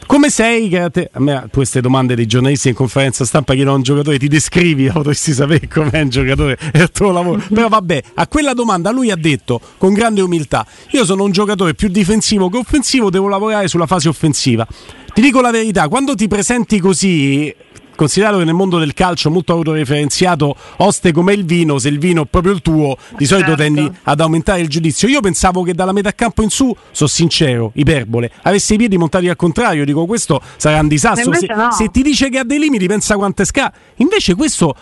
Come 0.09 0.31
sei? 0.31 0.71
Te, 0.91 1.11
a 1.13 1.21
me 1.21 1.49
queste 1.53 1.83
domande 1.83 2.15
dei 2.15 2.25
giornalisti 2.25 2.69
in 2.69 2.75
conferenza 2.75 3.27
stampa 3.27 3.53
chiedono 3.53 3.75
a 3.75 3.77
un 3.77 3.83
giocatore 3.83 4.19
ti 4.19 4.27
descrivi, 4.27 4.89
potresti 4.91 5.35
sapere 5.35 5.69
com'è 5.69 6.01
un 6.01 6.09
giocatore 6.09 6.57
è 6.73 6.81
il 6.81 6.91
tuo 6.91 7.13
lavoro. 7.13 7.43
Però 7.53 7.69
vabbè, 7.69 8.03
a 8.15 8.27
quella 8.27 8.55
domanda 8.55 8.91
lui 8.91 9.11
ha 9.11 9.17
detto 9.17 9.61
con 9.77 9.93
grande 9.93 10.23
umiltà, 10.23 10.67
io 10.93 11.05
sono 11.05 11.25
un 11.25 11.31
giocatore 11.31 11.75
più 11.75 11.89
difensivo 11.89 12.49
che 12.49 12.57
offensivo, 12.57 13.11
devo 13.11 13.29
lavorare 13.29 13.69
sulla 13.69 13.85
fase 13.85 14.09
offensiva. 14.09 14.67
Ti 15.13 15.21
dico 15.21 15.43
la 15.43 15.51
verità, 15.51 15.89
quando 15.89 16.15
ti 16.15 16.27
presenti 16.27 16.81
così 16.81 17.55
considerato 17.99 18.39
che 18.39 18.45
nel 18.45 18.55
mondo 18.55 18.79
del 18.79 18.95
calcio 18.95 19.29
molto 19.29 19.53
autoreferenziato, 19.53 20.55
oste 20.77 21.11
come 21.11 21.33
il 21.33 21.45
vino, 21.45 21.79
se 21.79 21.89
il 21.89 21.99
vino 21.99 22.23
è 22.23 22.27
proprio 22.27 22.53
il 22.53 22.63
tuo, 22.63 22.97
di 23.17 23.27
solito 23.27 23.57
certo. 23.57 23.63
tendi 23.63 23.93
ad 24.05 24.21
aumentare 24.21 24.61
il 24.61 24.69
giudizio. 24.69 25.09
Io 25.09 25.21
pensavo 25.21 25.65
che 25.65 25.75
dalla 25.75 25.91
metà 25.91 26.13
campo 26.13 26.43
in 26.43 26.49
su, 26.49 26.75
sono 26.93 27.09
sincero, 27.09 27.73
iperbole, 27.75 28.31
avesse 28.43 28.75
i 28.75 28.77
piedi 28.77 28.97
montati 28.97 29.29
al 29.29 29.35
contrario, 29.35 29.85
dico 29.85 30.07
questo 30.07 30.41
sarà 30.57 30.79
un 30.79 30.87
disastro. 30.87 31.35
Se, 31.35 31.47
no. 31.53 31.73
se, 31.73 31.89
ti 31.89 32.03
dice 32.03 32.29
che 32.29 32.39
ha 32.39 32.45
dei 32.45 32.61
limiti, 32.61 32.87
pensa 32.87 33.17
quante 33.17 33.45
sca. 33.45 33.73
Invece 33.97 34.37
questo 34.37 34.77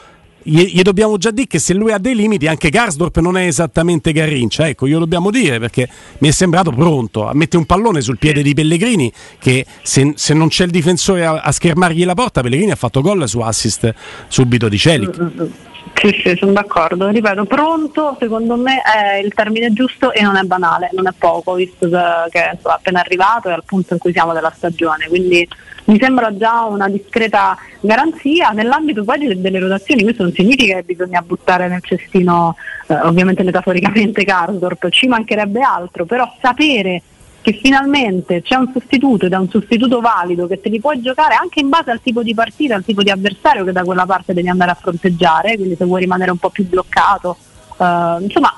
gli, 0.49 0.83
dobbiamo 0.83 1.17
già 1.17 1.33
dire 1.33 1.49
che 1.49 1.59
se 1.59 1.75
lui 1.75 1.91
ha 1.93 1.99
dei 1.99 2.15
limiti, 2.15 2.47
anche 2.47 2.71
Garsdorp 2.71 3.19
non 3.19 3.37
è 3.37 3.47
esattamente 3.47 4.13
Garrincia. 4.13 4.69
Ecco, 4.69 4.87
glielo 4.87 5.01
dobbiamo 5.01 5.31
dire 5.31 5.59
perché 5.59 5.89
mi 6.19 6.29
è 6.29 6.31
sembrato 6.31 6.71
pronto 6.71 7.27
a 7.27 7.35
mettere 7.35 7.59
un 7.59 7.67
pallone 7.67 8.01
sul 8.01 8.19
piede 8.19 8.43
di 8.43 8.55
Pellegrini. 8.55 9.13
Che 9.39 9.67
se, 9.83 10.13
se 10.15 10.35
non 10.35 10.49
c'è 10.49 10.65
il 10.65 10.71
difensore 10.71 11.27
a, 11.27 11.41
a, 11.41 11.51
schermargli 11.51 12.05
la 12.05 12.15
porta, 12.15 12.43
Pellegrini 12.43 12.71
ha 12.71 12.77
fatto 12.77 13.01
gol 13.01 13.29
su 13.29 13.41
assist 13.41 13.93
subito 14.29 14.69
di 14.69 14.79
Celic. 14.79 15.21
Mm, 15.21 15.25
mm, 15.25 15.43
mm. 15.43 15.51
Sì, 15.95 16.21
sì, 16.23 16.37
sono 16.37 16.53
d'accordo. 16.53 17.09
Ripeto, 17.09 17.45
pronto 17.47 18.17
secondo 18.21 18.57
me 18.57 18.83
è 18.83 19.17
il 19.17 19.33
termine 19.33 19.73
giusto 19.73 20.13
e 20.13 20.23
non 20.23 20.37
è 20.37 20.43
banale, 20.43 20.91
non 20.93 21.07
è 21.07 21.13
poco, 21.17 21.55
visto 21.55 21.89
che 22.31 22.51
è 22.51 22.59
appena 22.63 23.01
arrivato 23.01 23.49
e 23.49 23.53
al 23.53 23.65
punto 23.65 23.95
in 23.95 23.99
cui 23.99 24.13
siamo 24.13 24.33
della 24.33 24.53
stagione. 24.55 25.09
Quindi 25.09 25.49
mi 25.87 25.99
sembra 26.01 26.37
già 26.37 26.65
una 26.65 26.89
discreta 26.89 27.57
garanzia. 27.81 28.51
Nell'ambito 28.51 29.05
poi 29.05 29.41
delle 29.41 29.59
rotazioni, 29.59 30.03
questo 30.03 30.23
non 30.23 30.33
significa 30.33 30.77
che 30.77 30.83
bisogna 30.83 31.23
buttare 31.23 31.69
nel 31.69 31.83
cestino 31.83 32.57
eh, 32.87 32.95
ovviamente 32.95 33.43
metaforicamente 33.43 34.25
Karsdorp, 34.25 34.89
ci 34.91 35.09
mancherebbe 35.09 35.61
altro, 35.61 36.05
però 36.05 36.33
sapere 36.41 37.03
che 37.41 37.53
finalmente 37.63 38.43
c'è 38.43 38.57
un 38.57 38.71
sostituto 38.73 39.27
ed 39.27 39.33
è 39.33 39.37
un 39.37 39.49
sostituto 39.49 40.01
valido 40.01 40.49
che 40.49 40.61
te 40.61 40.69
li 40.69 40.81
puoi 40.81 41.01
giocare 41.01 41.35
anche 41.35 41.61
in 41.61 41.69
base 41.69 41.93
al 41.93 42.01
tipo 42.03 42.25
di 42.25 42.35
partita, 42.35 42.75
al 42.75 42.85
tipo 42.85 43.05
di 43.05 43.11
avversario 43.11 43.63
che 43.63 43.71
da 43.71 43.85
quella 43.85 44.05
parte 44.05 44.35
devi 44.35 44.49
andare 44.49 44.73
a 44.73 44.75
fronteggiare, 44.75 45.55
quindi 45.57 45.77
se 45.77 45.85
vuoi 45.85 46.01
rimanere 46.01 46.33
un 46.33 46.39
po' 46.39 46.51
più 46.51 46.67
bloccato, 46.67 47.37
eh, 47.79 48.17
insomma 48.19 48.53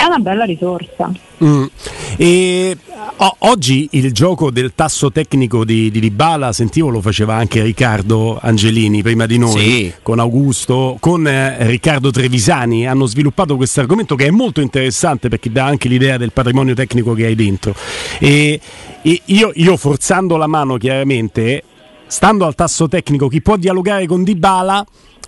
è 0.00 0.06
una 0.06 0.18
bella 0.18 0.44
risorsa. 0.44 1.12
Mm. 1.44 1.64
E, 2.16 2.76
o, 3.16 3.36
oggi 3.40 3.86
il 3.92 4.12
gioco 4.12 4.50
del 4.50 4.72
tasso 4.74 5.12
tecnico 5.12 5.62
di, 5.62 5.90
di 5.90 6.00
Dybala, 6.00 6.52
sentivo 6.54 6.88
lo 6.88 7.02
faceva 7.02 7.34
anche 7.34 7.62
Riccardo 7.62 8.38
Angelini 8.40 9.02
prima 9.02 9.26
di 9.26 9.36
noi, 9.36 9.60
sì. 9.60 9.94
con 10.02 10.18
Augusto, 10.18 10.96
con 11.00 11.26
eh, 11.26 11.66
Riccardo 11.66 12.10
Trevisani, 12.10 12.86
hanno 12.86 13.04
sviluppato 13.04 13.56
questo 13.56 13.80
argomento 13.80 14.14
che 14.14 14.26
è 14.26 14.30
molto 14.30 14.62
interessante 14.62 15.28
perché 15.28 15.52
dà 15.52 15.66
anche 15.66 15.88
l'idea 15.88 16.16
del 16.16 16.32
patrimonio 16.32 16.72
tecnico 16.72 17.12
che 17.12 17.26
hai 17.26 17.34
dentro. 17.34 17.74
E, 18.18 18.58
e 19.02 19.22
io, 19.26 19.50
io 19.54 19.76
forzando 19.76 20.38
la 20.38 20.46
mano 20.46 20.78
chiaramente, 20.78 21.62
stando 22.10 22.44
al 22.44 22.56
tasso 22.56 22.88
tecnico, 22.88 23.28
chi 23.28 23.40
può 23.40 23.56
dialogare 23.56 24.06
con 24.06 24.24
Dybala 24.24 24.84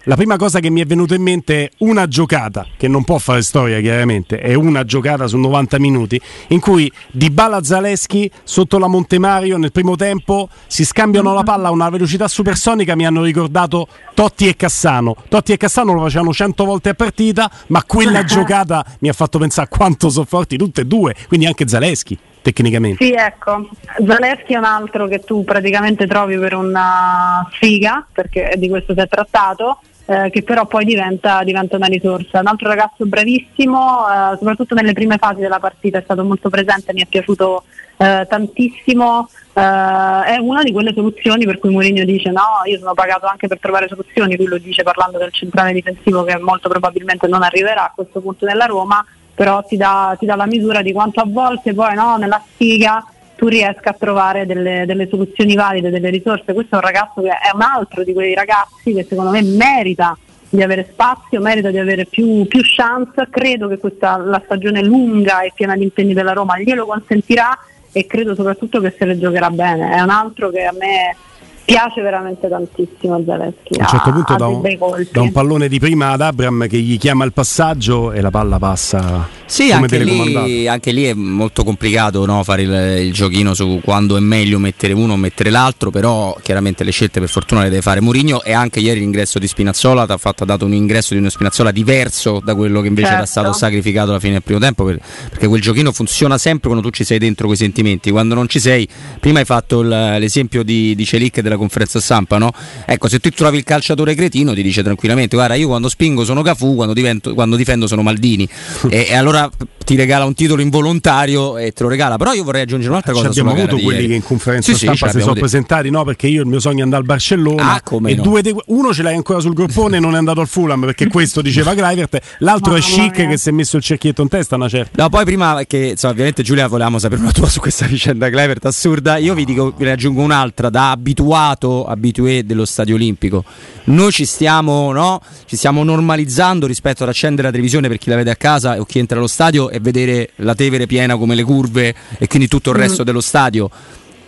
la 0.06 0.16
prima 0.16 0.34
cosa 0.34 0.58
che 0.58 0.68
mi 0.68 0.80
è 0.80 0.84
venuta 0.84 1.14
in 1.14 1.22
mente 1.22 1.66
è 1.66 1.70
una 1.78 2.08
giocata, 2.08 2.66
che 2.76 2.88
non 2.88 3.04
può 3.04 3.18
fare 3.18 3.40
storia 3.42 3.80
chiaramente, 3.80 4.40
è 4.40 4.54
una 4.54 4.84
giocata 4.84 5.28
su 5.28 5.36
90 5.38 5.78
minuti, 5.78 6.20
in 6.48 6.58
cui 6.58 6.90
Di 7.12 7.30
Bala 7.30 7.62
Zaleschi 7.62 8.28
sotto 8.42 8.78
la 8.78 8.88
Montemario 8.88 9.58
nel 9.58 9.70
primo 9.70 9.94
tempo 9.94 10.48
si 10.66 10.84
scambiano 10.84 11.32
la 11.32 11.44
palla 11.44 11.68
a 11.68 11.70
una 11.70 11.88
velocità 11.88 12.26
supersonica, 12.26 12.96
mi 12.96 13.06
hanno 13.06 13.22
ricordato 13.22 13.86
Totti 14.12 14.48
e 14.48 14.56
Cassano. 14.56 15.14
Totti 15.28 15.52
e 15.52 15.56
Cassano 15.56 15.92
lo 15.92 16.00
facevano 16.00 16.32
100 16.32 16.64
volte 16.64 16.88
a 16.88 16.94
partita, 16.94 17.48
ma 17.68 17.84
quella 17.84 18.24
giocata 18.26 18.84
mi 18.98 19.08
ha 19.08 19.12
fatto 19.12 19.38
pensare 19.38 19.68
quanto 19.70 20.10
sono 20.10 20.26
forti 20.28 20.56
tutte 20.56 20.80
e 20.80 20.84
due, 20.84 21.14
quindi 21.28 21.46
anche 21.46 21.68
Zaleschi 21.68 22.18
tecnicamente. 22.42 23.04
Sì, 23.04 23.12
ecco, 23.12 23.68
Zaleschi 24.06 24.54
è 24.54 24.58
un 24.58 24.64
altro 24.64 25.06
che 25.06 25.20
tu 25.20 25.44
praticamente 25.44 26.06
trovi 26.06 26.36
per 26.36 26.54
una 26.54 27.48
sfiga, 27.52 28.06
perché 28.12 28.54
di 28.56 28.68
questo 28.68 28.92
si 28.92 29.00
è 29.00 29.08
trattato 29.08 29.78
eh, 30.06 30.30
che 30.30 30.42
però 30.42 30.66
poi 30.66 30.84
diventa, 30.84 31.42
diventa, 31.44 31.76
una 31.76 31.86
risorsa. 31.86 32.40
Un 32.40 32.48
altro 32.48 32.68
ragazzo 32.68 33.06
bravissimo, 33.06 34.06
eh, 34.08 34.36
soprattutto 34.36 34.74
nelle 34.74 34.92
prime 34.92 35.16
fasi 35.16 35.40
della 35.40 35.60
partita, 35.60 35.98
è 35.98 36.02
stato 36.02 36.24
molto 36.24 36.50
presente, 36.50 36.92
mi 36.92 37.02
è 37.02 37.06
piaciuto 37.06 37.64
eh, 37.96 38.26
tantissimo. 38.28 39.28
Eh, 39.54 39.60
è 39.60 40.36
una 40.40 40.62
di 40.62 40.72
quelle 40.72 40.92
soluzioni 40.92 41.44
per 41.44 41.58
cui 41.58 41.70
Mourinho 41.70 42.04
dice 42.04 42.30
no, 42.30 42.62
io 42.64 42.78
sono 42.78 42.94
pagato 42.94 43.26
anche 43.26 43.46
per 43.46 43.58
trovare 43.58 43.88
soluzioni, 43.88 44.36
lui 44.36 44.46
lo 44.46 44.58
dice 44.58 44.82
parlando 44.82 45.18
del 45.18 45.32
centrale 45.32 45.72
difensivo 45.72 46.24
che 46.24 46.36
molto 46.38 46.68
probabilmente 46.68 47.28
non 47.28 47.42
arriverà 47.42 47.84
a 47.84 47.92
questo 47.94 48.20
punto 48.20 48.44
nella 48.44 48.66
Roma, 48.66 49.04
però 49.34 49.62
ti 49.62 49.76
dà, 49.76 50.16
ti 50.18 50.26
dà 50.26 50.36
la 50.36 50.46
misura 50.46 50.82
di 50.82 50.92
quanto 50.92 51.20
a 51.20 51.26
volte 51.26 51.74
poi 51.74 51.94
no, 51.94 52.16
nella 52.16 52.42
sfiga 52.52 53.04
tu 53.34 53.48
riesca 53.48 53.90
a 53.90 53.96
trovare 53.98 54.46
delle, 54.46 54.84
delle, 54.86 55.08
soluzioni 55.08 55.56
valide, 55.56 55.90
delle 55.90 56.10
risorse. 56.10 56.52
Questo 56.52 56.74
è 56.74 56.78
un 56.78 56.84
ragazzo 56.84 57.22
che 57.22 57.30
è 57.30 57.50
un 57.52 57.62
altro 57.62 58.04
di 58.04 58.12
quei 58.12 58.34
ragazzi 58.34 58.92
che 58.92 59.04
secondo 59.08 59.30
me 59.32 59.42
merita 59.42 60.16
di 60.48 60.62
avere 60.62 60.86
spazio, 60.92 61.40
merita 61.40 61.70
di 61.70 61.78
avere 61.78 62.04
più, 62.04 62.46
più 62.46 62.60
chance. 62.62 63.26
Credo 63.30 63.66
che 63.66 63.78
questa, 63.78 64.16
la 64.16 64.40
stagione 64.44 64.82
lunga 64.84 65.40
e 65.40 65.50
piena 65.54 65.74
di 65.74 65.82
impegni 65.82 66.14
della 66.14 66.34
Roma 66.34 66.56
glielo 66.58 66.86
consentirà 66.86 67.58
e 67.90 68.06
credo 68.06 68.36
soprattutto 68.36 68.80
che 68.80 68.94
se 68.96 69.04
le 69.06 69.18
giocherà 69.18 69.50
bene. 69.50 69.90
È 69.96 70.00
un 70.00 70.10
altro 70.10 70.50
che 70.50 70.64
a 70.64 70.72
me 70.72 71.16
piace 71.64 72.00
veramente 72.00 72.48
tantissimo 72.48 73.22
Zaleschi. 73.24 73.78
A 73.78 73.82
un 73.82 73.88
certo 73.88 74.10
punto 74.10 74.36
da 74.36 74.46
un, 74.46 74.62
da 75.10 75.20
un, 75.20 75.32
pallone 75.32 75.68
di 75.68 75.78
prima 75.78 76.10
ad 76.10 76.20
Abram 76.20 76.66
che 76.66 76.78
gli 76.78 76.98
chiama 76.98 77.24
il 77.24 77.32
passaggio 77.32 78.12
e 78.12 78.20
la 78.20 78.30
palla 78.30 78.58
passa. 78.58 79.40
Sì, 79.46 79.70
anche 79.70 79.98
lì, 79.98 80.66
anche 80.66 80.92
lì, 80.92 81.04
è 81.04 81.12
molto 81.12 81.62
complicato 81.62 82.24
no, 82.24 82.42
fare 82.42 82.62
il, 82.62 83.06
il, 83.06 83.12
giochino 83.12 83.52
su 83.52 83.80
quando 83.84 84.16
è 84.16 84.20
meglio 84.20 84.58
mettere 84.58 84.94
uno 84.94 85.12
o 85.12 85.16
mettere 85.16 85.50
l'altro, 85.50 85.90
però 85.90 86.34
chiaramente 86.42 86.84
le 86.84 86.90
scelte 86.90 87.20
per 87.20 87.28
fortuna 87.28 87.62
le 87.62 87.68
deve 87.68 87.82
fare 87.82 88.00
Mourinho 88.00 88.42
e 88.42 88.52
anche 88.52 88.80
ieri 88.80 89.00
l'ingresso 89.00 89.38
di 89.38 89.46
Spinazzola 89.46 90.06
ha, 90.08 90.16
fatto, 90.16 90.44
ha 90.44 90.46
dato 90.46 90.64
un 90.64 90.72
ingresso 90.72 91.12
di 91.12 91.20
uno 91.20 91.28
Spinazzola 91.28 91.70
diverso 91.70 92.40
da 92.42 92.54
quello 92.54 92.80
che 92.80 92.88
invece 92.88 93.08
certo. 93.08 93.22
era 93.22 93.30
stato 93.30 93.52
sacrificato 93.52 94.10
alla 94.10 94.20
fine 94.20 94.32
del 94.32 94.42
primo 94.42 94.58
tempo, 94.58 94.84
per, 94.84 94.98
perché 95.28 95.46
quel 95.48 95.60
giochino 95.60 95.92
funziona 95.92 96.38
sempre 96.38 96.70
quando 96.70 96.88
tu 96.88 96.94
ci 96.94 97.04
sei 97.04 97.18
dentro 97.18 97.46
quei 97.46 97.58
sentimenti, 97.58 98.10
quando 98.10 98.34
non 98.34 98.48
ci 98.48 98.58
sei, 98.58 98.88
prima 99.20 99.40
hai 99.40 99.44
fatto 99.44 99.80
il, 99.80 99.88
l'esempio 99.88 100.62
di, 100.62 100.94
di 100.94 101.04
Celic 101.04 101.40
della 101.40 101.51
conferenza 101.56 102.00
stampa, 102.00 102.38
no? 102.38 102.52
Ecco, 102.84 103.08
se 103.08 103.18
tu 103.18 103.30
trovi 103.30 103.58
il 103.58 103.64
calciatore 103.64 104.14
cretino 104.14 104.54
ti 104.54 104.62
dice 104.62 104.82
tranquillamente 104.82 105.36
guarda 105.36 105.54
io 105.54 105.68
quando 105.68 105.88
spingo 105.88 106.24
sono 106.24 106.42
Cafu, 106.42 106.74
quando, 106.74 106.94
divento, 106.94 107.34
quando 107.34 107.56
difendo 107.56 107.86
sono 107.86 108.02
Maldini 108.02 108.48
e, 108.88 109.06
e, 109.10 109.14
allora 109.14 109.50
ti 109.84 109.96
regala 109.96 110.24
un 110.24 110.34
titolo 110.34 110.62
involontario 110.62 111.58
e 111.58 111.72
te 111.72 111.82
lo 111.82 111.88
regala, 111.88 112.16
però 112.16 112.32
io 112.32 112.44
vorrei 112.44 112.62
aggiungere 112.62 112.90
un'altra 112.90 113.12
cosa. 113.12 113.30
Ci 113.30 113.40
abbiamo 113.40 113.58
avuto 113.58 113.78
quelli 113.78 114.00
ieri. 114.00 114.08
che 114.08 114.14
in 114.14 114.22
conferenza 114.22 114.72
sì, 114.72 114.78
stampa 114.78 115.06
sì, 115.06 115.12
si 115.12 115.20
sono 115.20 115.34
detto. 115.34 115.40
presentati, 115.40 115.90
no? 115.90 116.04
Perché 116.04 116.28
io 116.28 116.42
il 116.42 116.46
mio 116.46 116.60
sogno 116.60 116.80
è 116.80 116.82
andare 116.82 117.02
al 117.02 117.08
Barcellona 117.08 117.74
ah, 117.74 117.82
e 118.06 118.14
no. 118.14 118.40
de- 118.40 118.54
uno 118.66 118.94
ce 118.94 119.02
l'hai 119.02 119.16
ancora 119.16 119.40
sul 119.40 119.54
groppone 119.54 119.96
e 119.96 120.00
non 120.00 120.14
è 120.14 120.18
andato 120.18 120.40
al 120.40 120.48
Fulham 120.48 120.80
perché 120.80 121.08
questo 121.08 121.42
diceva 121.42 121.74
Clivert, 121.74 122.20
l'altro 122.38 122.72
Mamma 122.72 122.84
è 122.84 122.88
Chic 122.88 123.18
mia. 123.18 123.28
che 123.28 123.36
si 123.36 123.48
è 123.48 123.52
messo 123.52 123.76
il 123.76 123.82
cerchietto 123.82 124.22
in 124.22 124.28
testa 124.28 124.54
una 124.56 124.68
certa. 124.68 125.02
No, 125.02 125.08
poi 125.08 125.24
prima 125.24 125.62
che 125.66 125.88
insomma, 125.90 126.12
ovviamente 126.12 126.42
Giulia 126.42 126.68
volevamo 126.68 126.98
sapere 126.98 127.20
una 127.20 127.32
tua 127.32 127.48
su 127.48 127.60
questa 127.60 127.86
vicenda 127.86 128.30
Clivert 128.30 128.64
assurda, 128.64 129.16
io 129.16 129.34
vi 129.34 129.44
dico 129.44 129.74
vi 129.76 129.84
ne 129.84 129.92
aggiungo 129.92 130.22
un'altra 130.22 130.70
da 130.70 130.92
abituato 130.92 131.41
abitué 131.50 132.44
dello 132.44 132.64
stadio 132.64 132.94
olimpico. 132.94 133.44
Noi 133.84 134.12
ci 134.12 134.24
stiamo, 134.24 134.92
no? 134.92 135.20
ci 135.46 135.56
stiamo 135.56 135.82
normalizzando 135.82 136.66
rispetto 136.66 137.02
ad 137.02 137.08
accendere 137.08 137.48
la 137.48 137.50
televisione 137.50 137.88
per 137.88 137.98
chi 137.98 138.10
la 138.10 138.16
vede 138.16 138.30
a 138.30 138.36
casa 138.36 138.78
o 138.80 138.84
chi 138.84 138.98
entra 138.98 139.18
allo 139.18 139.26
stadio 139.26 139.70
e 139.70 139.80
vedere 139.80 140.30
la 140.36 140.54
Tevere 140.54 140.86
piena 140.86 141.16
come 141.16 141.34
le 141.34 141.42
curve 141.42 141.94
e 142.18 142.26
quindi 142.28 142.46
tutto 142.46 142.70
il 142.70 142.76
resto 142.76 143.02
mm. 143.02 143.04
dello 143.04 143.20
stadio. 143.20 143.70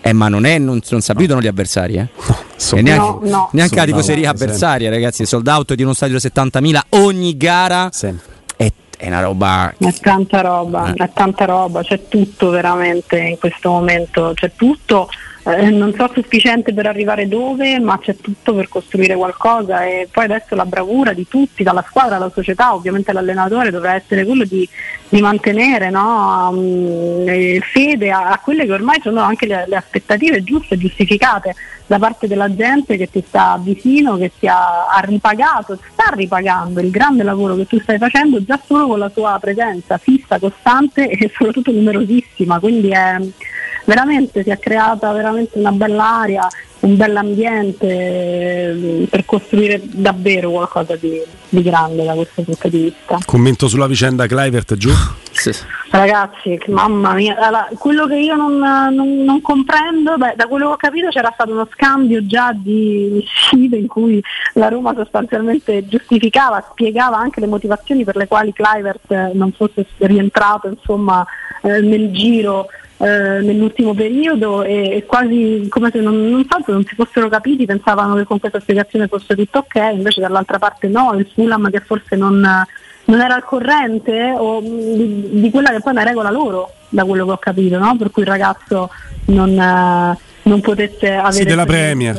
Eh, 0.07 0.12
ma 0.12 0.29
non, 0.29 0.44
è, 0.44 0.59
non, 0.59 0.81
non 0.90 1.00
si 1.00 1.11
abituano 1.11 1.40
gli 1.40 1.46
avversari, 1.46 1.94
eh? 1.94 2.09
No, 2.16 2.81
neanche, 2.83 2.96
no, 2.96 3.20
no. 3.22 3.48
neanche 3.53 3.77
la 3.77 3.85
tifoseria 3.87 4.31
avversaria, 4.31 4.90
ragazzi. 4.90 5.24
Sold 5.24 5.46
out 5.46 5.72
di 5.72 5.83
uno 5.83 5.94
stadio 5.94 6.18
da 6.20 6.42
70.000 6.42 6.81
ogni 6.90 7.35
gara. 7.38 7.88
È, 8.57 8.72
è, 8.98 9.07
una 9.07 9.22
roba. 9.22 9.72
È 9.79 9.92
tanta 9.94 10.42
roba, 10.42 10.92
eh. 10.92 11.05
è 11.05 11.11
tanta 11.14 11.46
roba, 11.46 11.83
c'è 11.83 12.07
tutto 12.07 12.50
veramente 12.50 13.18
in 13.18 13.38
questo 13.38 13.70
momento, 13.70 14.33
c'è 14.35 14.53
tutto 14.55 15.09
eh, 15.46 15.70
non 15.70 15.92
so 15.94 16.11
sufficiente 16.12 16.72
per 16.72 16.87
arrivare 16.87 17.28
dove, 17.28 17.78
ma 17.78 17.98
c'è 17.98 18.16
tutto 18.16 18.54
per 18.54 18.68
costruire 18.68 19.14
qualcosa 19.14 19.85
e 19.85 20.09
poi 20.11 20.24
adesso 20.24 20.54
la 20.54 20.64
bravura 20.64 21.12
di 21.12 21.28
tutti, 21.28 21.62
dalla 21.62 21.85
squadra 21.87 22.16
alla 22.16 22.30
società, 22.33 22.74
ovviamente 22.74 23.12
l'allenatore 23.12 23.70
dovrà 23.70 23.94
essere 23.94 24.24
quello 24.24 24.44
di, 24.44 24.66
di 25.09 25.20
mantenere 25.20 25.90
no, 25.90 26.48
um, 26.50 27.61
fede 27.61 28.11
a, 28.11 28.30
a, 28.30 28.38
quelle 28.38 28.64
che 28.64 28.72
ormai 28.72 29.00
sono 29.02 29.20
anche 29.20 29.46
le, 29.46 29.64
le 29.66 29.76
aspettative 29.76 30.42
giuste, 30.42 30.78
giustificate 30.78 31.54
da 31.87 31.98
parte 31.98 32.26
della 32.26 32.54
gente 32.54 32.96
che 32.96 33.11
ti 33.11 33.22
sta 33.26 33.61
vicino, 33.62 34.16
che 34.16 34.33
ti 34.38 34.46
ha, 34.46 34.87
ha, 34.87 35.00
ripagato, 35.00 35.78
sta 35.92 36.11
ripagando 36.14 36.80
il 36.80 36.90
grande 36.90 37.22
lavoro 37.22 37.54
che 37.57 37.66
tu 37.66 37.78
stai 37.80 37.98
facendo 37.98 38.42
già 38.42 38.59
solo 38.64 38.87
con 38.87 38.98
la 38.98 39.11
tua 39.11 39.37
presenza 39.38 39.98
fissa, 39.98 40.38
costante 40.38 41.11
e 41.11 41.30
soprattutto 41.37 41.70
numerosissima. 41.70 42.59
Quindi 42.59 42.88
è, 42.88 43.18
veramente 43.85 44.42
si 44.42 44.51
è 44.51 44.59
creata 44.59 45.12
veramente 45.12 45.59
una 45.59 45.73
bella 45.73 46.20
area, 46.20 46.49
un 46.81 46.97
bell'ambiente 46.97 47.87
eh, 47.87 49.07
per 49.09 49.25
costruire 49.25 49.81
davvero 49.85 50.51
qualcosa 50.51 50.97
di, 50.97 51.20
di 51.49 51.62
grande 51.62 52.05
da 52.05 52.14
questo 52.14 52.42
punto 52.42 52.68
di 52.68 52.83
vista. 52.83 53.18
Commento 53.25 53.68
sulla 53.68 53.87
vicenda 53.87 54.27
Clivert 54.27 54.77
giù? 54.77 54.90
Sì. 55.35 55.53
Ragazzi, 55.90 56.59
mamma 56.68 57.12
mia, 57.12 57.37
allora, 57.37 57.68
quello 57.77 58.07
che 58.07 58.16
io 58.16 58.37
non, 58.37 58.57
non, 58.57 59.25
non 59.25 59.40
comprendo, 59.40 60.16
beh, 60.16 60.35
da 60.37 60.47
quello 60.47 60.68
che 60.68 60.73
ho 60.73 60.77
capito 60.77 61.09
c'era 61.09 61.33
stato 61.35 61.51
uno 61.51 61.68
scambio 61.73 62.25
già 62.25 62.53
di 62.55 63.23
sfide 63.27 63.77
in 63.77 63.88
cui 63.88 64.23
la 64.55 64.68
Roma 64.68 64.94
sostanzialmente 64.94 65.87
giustificava, 65.87 66.64
spiegava 66.70 67.16
anche 67.16 67.40
le 67.40 67.47
motivazioni 67.47 68.05
per 68.05 68.16
le 68.16 68.29
quali 68.29 68.53
Clivert 68.53 69.33
non 69.33 69.51
fosse 69.53 69.87
rientrato 69.99 70.68
insomma, 70.68 71.27
eh, 71.62 71.81
nel 71.81 72.12
giro 72.12 72.68
eh, 72.96 73.40
nell'ultimo 73.40 73.92
periodo 73.92 74.62
e, 74.62 74.96
e, 74.96 75.04
quasi 75.04 75.66
come 75.68 75.90
se 75.90 76.00
non, 76.00 76.28
non, 76.30 76.46
tanto 76.46 76.72
non 76.72 76.85
si 76.85 76.94
fossero 76.94 77.28
capiti, 77.28 77.66
pensavano 77.66 78.14
che 78.14 78.24
con 78.24 78.38
questa 78.38 78.61
spiegazione 78.61 79.09
fosse 79.09 79.35
tutto 79.35 79.59
ok, 79.59 79.92
invece 79.92 80.20
dall'altra 80.20 80.59
parte 80.59 80.88
no, 80.88 81.12
il 81.14 81.28
Fulham 81.33 81.70
che 81.70 81.80
forse 81.80 82.16
non, 82.16 82.40
non 83.04 83.20
era 83.20 83.35
al 83.35 83.44
corrente 83.44 84.33
o, 84.37 84.61
di, 84.61 85.40
di, 85.40 85.50
quella 85.50 85.70
che 85.70 85.80
poi 85.80 85.92
è 85.92 85.96
una 85.96 86.04
regola 86.04 86.30
loro, 86.30 86.70
da 86.88 87.04
quello 87.04 87.24
che 87.26 87.33
ho 87.33 87.38
capito, 87.38 87.78
no? 87.78 87.96
per 87.96 88.11
cui 88.11 88.22
il 88.22 88.28
ragazzo 88.28 88.90
non, 89.26 89.59
eh, 89.59 90.18
non 90.42 90.61
potesse 90.61 91.14
avere... 91.14 91.33
Sì, 91.33 91.44
della 91.44 91.66
Premier. 91.66 92.16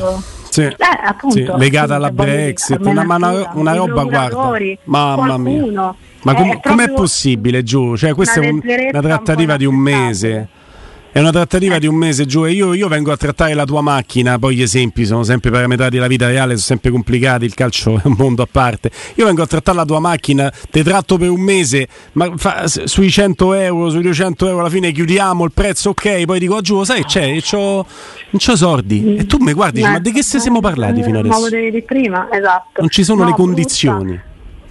Sì. 0.49 0.61
Eh, 0.61 0.75
appunto, 1.05 1.35
sì, 1.35 1.51
legata 1.57 1.95
alla 1.95 2.11
Brexit, 2.11 2.79
una, 2.85 3.01
una, 3.01 3.51
una 3.53 3.73
roba 3.75 4.03
guarda, 4.03 4.57
mamma 4.85 5.37
mia. 5.37 5.95
Ma 6.21 6.33
com- 6.33 6.59
com'è 6.61 6.91
possibile 6.91 7.61
giù? 7.61 7.95
Cioè, 7.95 8.13
questa 8.13 8.41
è 8.41 8.49
un, 8.49 8.61
una 8.63 9.01
trattativa 9.01 9.53
un 9.53 9.57
di 9.57 9.65
un 9.65 9.75
mese. 9.75 10.47
È 11.15 11.19
una 11.19 11.31
trattativa 11.31 11.79
di 11.79 11.87
un 11.87 11.95
mese 11.95 12.25
giù 12.25 12.45
e 12.45 12.51
io, 12.51 12.73
io, 12.73 12.89
vengo 12.89 13.09
a 13.09 13.15
trattare 13.15 13.53
la 13.53 13.63
tua 13.63 13.79
macchina, 13.79 14.37
poi 14.37 14.57
gli 14.57 14.61
esempi 14.61 15.05
sono 15.05 15.23
sempre 15.23 15.49
parametrati 15.49 15.91
della 15.91 16.07
vita 16.07 16.27
reale, 16.27 16.55
sono 16.55 16.65
sempre 16.65 16.91
complicati, 16.91 17.45
il 17.45 17.53
calcio 17.53 17.95
è 17.95 18.01
un 18.03 18.15
mondo 18.17 18.41
a 18.41 18.47
parte. 18.51 18.91
Io 19.13 19.23
vengo 19.25 19.41
a 19.41 19.47
trattare 19.47 19.77
la 19.77 19.85
tua 19.85 20.01
macchina, 20.01 20.51
te 20.69 20.83
tratto 20.83 21.17
per 21.17 21.29
un 21.29 21.39
mese, 21.39 21.87
ma 22.11 22.33
fa, 22.35 22.67
sui 22.67 23.09
100 23.09 23.53
euro, 23.53 23.89
sui 23.91 24.01
200 24.01 24.45
euro 24.45 24.59
alla 24.59 24.69
fine 24.69 24.91
chiudiamo 24.91 25.45
il 25.45 25.53
prezzo, 25.53 25.91
ok, 25.91 26.25
poi 26.25 26.37
dico, 26.37 26.55
oh, 26.55 26.61
giù, 26.61 26.83
sai, 26.83 27.05
c'è, 27.05 27.37
c'ho, 27.39 27.75
non 27.75 28.41
c'ho 28.45 28.55
soldi. 28.57 29.15
E 29.15 29.25
tu 29.25 29.37
mi 29.37 29.53
guardi, 29.53 29.79
dici, 29.79 29.89
ma 29.89 29.99
di 29.99 30.11
che 30.11 30.21
se 30.21 30.41
siamo 30.41 30.59
parlati 30.59 31.01
fino 31.01 31.19
adesso? 31.19 31.39
Ma 31.39 31.47
di 31.49 31.81
prima, 31.81 32.27
esatto. 32.29 32.81
Non 32.81 32.89
ci 32.89 33.05
sono 33.05 33.21
no, 33.21 33.29
le 33.29 33.35
condizioni. 33.35 34.21